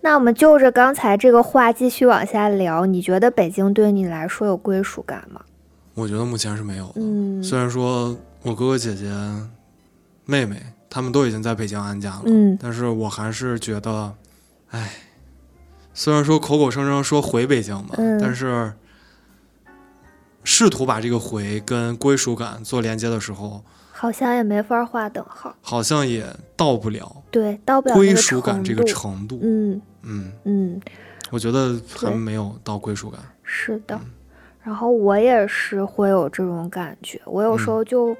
[0.01, 5.39] 那我们就着刚才这个话继续往下聊，你觉得北京对你来说有归属感吗？
[5.93, 6.93] 我觉得目前是没有的。
[6.95, 9.06] 嗯虽然说我哥哥姐姐、
[10.26, 10.60] 妹妹
[10.94, 14.14] 他们都已经在北京安家了，嗯但是我还是觉得，
[14.70, 14.94] 哎，
[15.91, 18.72] 虽然说口口声声说回北京嘛，嗯但是
[20.44, 25.56] 试图把这个回跟归属感做连接的时候，好像也没法画等号。
[25.62, 26.24] 好像也
[26.56, 29.39] 到不了对，到不了归属感这个程度。
[29.41, 30.82] 嗯嗯，嗯，
[31.32, 33.20] 我觉得还没有到归属感。
[33.41, 34.00] 是的。
[34.62, 38.16] 然后我也是会有这种感觉，我有时嗯候就、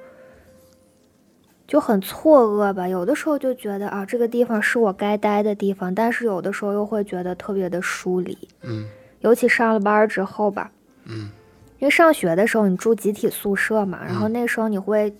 [1.74, 2.88] 就很错愕吧。
[2.88, 8.38] 有的时候就觉得啊，这个地方是我该待的地方，但是有的时候又会觉得特别的疏离。
[8.62, 8.86] 嗯
[9.22, 10.70] 尤其上了班儿之后吧，
[11.06, 11.32] 嗯
[11.80, 15.12] 因为上学的时候你住集体宿舍嘛，然后嗯那时候你会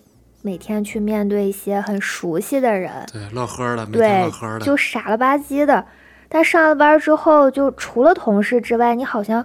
[0.44, 5.84] 每天去面对一些很熟悉的人，对，乐呵的，对乐呵，的，就傻了吧唧的。
[6.30, 9.44] 但上了班之后，就除了同事之外，你好像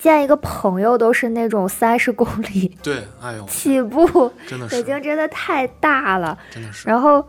[0.00, 4.32] 见一个朋友都是那种三十公里对，哎呦， 起步。
[4.46, 7.26] 真的是，北京真的太大了，真的是，然后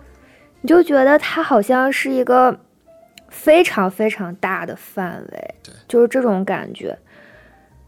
[0.62, 2.60] 你就觉得它好像是一个
[3.30, 6.98] 非常非常大的范围对，就是这种感觉。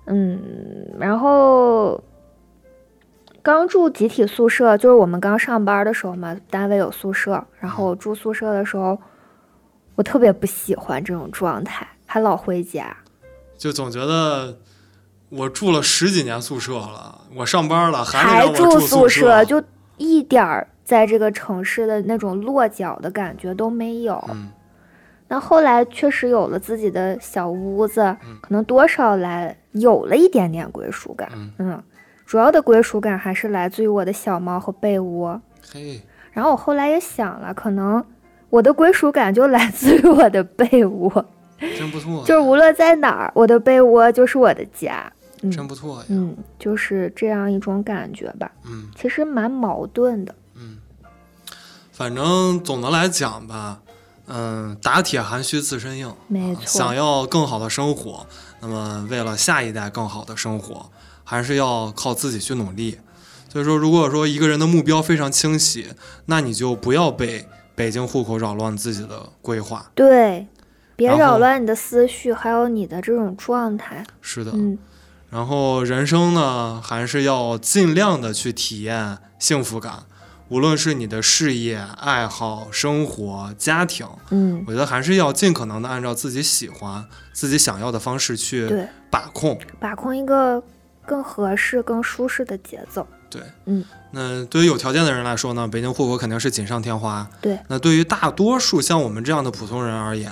[0.07, 0.39] 嗯，
[0.99, 2.03] 然后
[3.43, 8.99] 刚住集体宿舍，就是我们刚上班的时候嘛，单位有宿舍，然后我住宿舍的时候，
[9.95, 12.97] 我特别不喜欢这种状态，还老回家。
[13.57, 14.57] 就总觉得
[15.31, 19.63] 我住了十几年宿舍了，我上班了还住宿舍，就
[19.97, 24.23] 一点儿在这个城市的那种落脚的感觉都没有。
[24.29, 24.49] 嗯
[25.29, 31.29] 那后来确实有了自己的小屋子，嗯可能多少来有了一点点归属感。
[31.57, 31.81] 嗯
[32.25, 35.41] 主要的归属感还是来自于我的小猫和被窝。
[35.71, 36.01] 嘿，
[36.33, 38.03] 然后我后来也想了，可能
[38.49, 41.25] 我的归属感就来自于我的被窝，
[41.77, 45.09] 真不错，就是无论在哪儿，我的被窝就是我的家。
[45.41, 48.51] 嗯真不错呀，嗯，就是这样一种感觉吧。
[48.65, 50.35] 嗯其实蛮矛盾的。
[50.55, 50.77] 嗯，
[51.91, 53.81] 反正总的来讲吧，
[54.27, 58.25] 嗯，打铁还需自身硬，没错啊想要更好的生活，
[58.61, 60.91] 那么为了下一代更好的生活，
[61.23, 62.99] 还是要靠自己去努力。
[63.49, 65.87] 所以说，如果说一个人的目标非常清晰，
[66.27, 69.91] 那你就不要被北京户口扰乱自己的规划。
[69.93, 70.47] 对，
[70.95, 74.05] 别扰乱你的思绪，还有你的这种状态。
[74.21, 74.77] 是的，嗯
[75.31, 80.03] 然后人生呢，还是要尽量的去体验幸福感，
[80.49, 88.69] 无论是你的事业、爱好、生活、家庭，嗯，我觉得还是要尽可能的按照自己喜欢、自己想要的方式去，
[89.09, 89.57] 把控。
[89.79, 90.61] 把控一个
[91.05, 93.07] 更合适、更舒适的节奏。
[93.29, 97.25] 对，嗯，那对于有条件的人来说呢，北京户口肯定是锦上添花。
[97.39, 100.29] 对，那对于大多数像我们这样的普通人而言，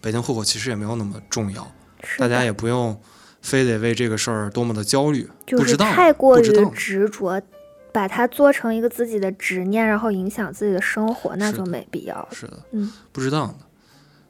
[0.00, 1.66] 北京户口其实也没有那么重要，
[2.04, 2.96] 是大家也不用
[3.46, 5.30] 非得为这个事儿多么的焦虑。
[5.46, 7.40] 就是不知道，太过于执着，
[7.92, 12.28] 把它做成一个自己的执念，然后影响自己的生活，那就没必要了。
[12.32, 13.54] 是的，嗯，不知道的。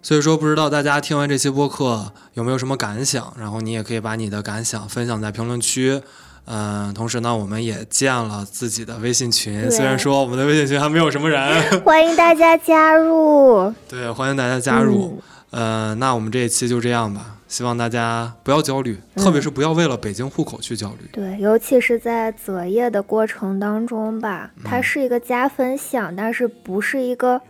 [0.02, 3.34] 所以说，不知道大家听完这期播客有没有什么感想？
[3.40, 6.00] 然后你也可以把你的感想分享在评论区。
[6.44, 11.42] 嗯，同时呢，我们也建了自己的微信群，虽然说我们的微信群还没有什么人，
[11.82, 15.20] 欢迎大家加入，对，欢迎大家加入。
[15.20, 21.08] 嗯呃，那我们这一期就这样吧，希望大家不要焦虑，嗯特别是不要为了北京户口去焦虑。
[21.10, 27.40] 对，尤其是在择业的过程当中吧，嗯它是一个加分项，但是不是一个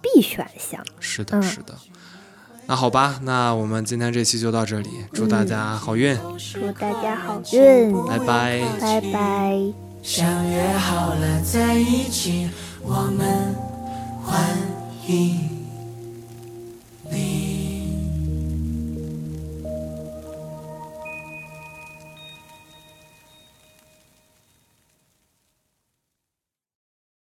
[0.00, 0.82] 必选项。
[0.98, 1.74] 是的，嗯是的。
[2.64, 6.16] 那好吧，那我们今天这期就到这里，祝大家好运，
[6.54, 8.62] 祝大家好运，拜拜。
[8.80, 9.60] 拜拜。
[10.02, 12.48] 相约好了在一起，
[12.80, 13.54] 我们
[14.24, 14.40] 欢
[15.06, 15.50] 迎。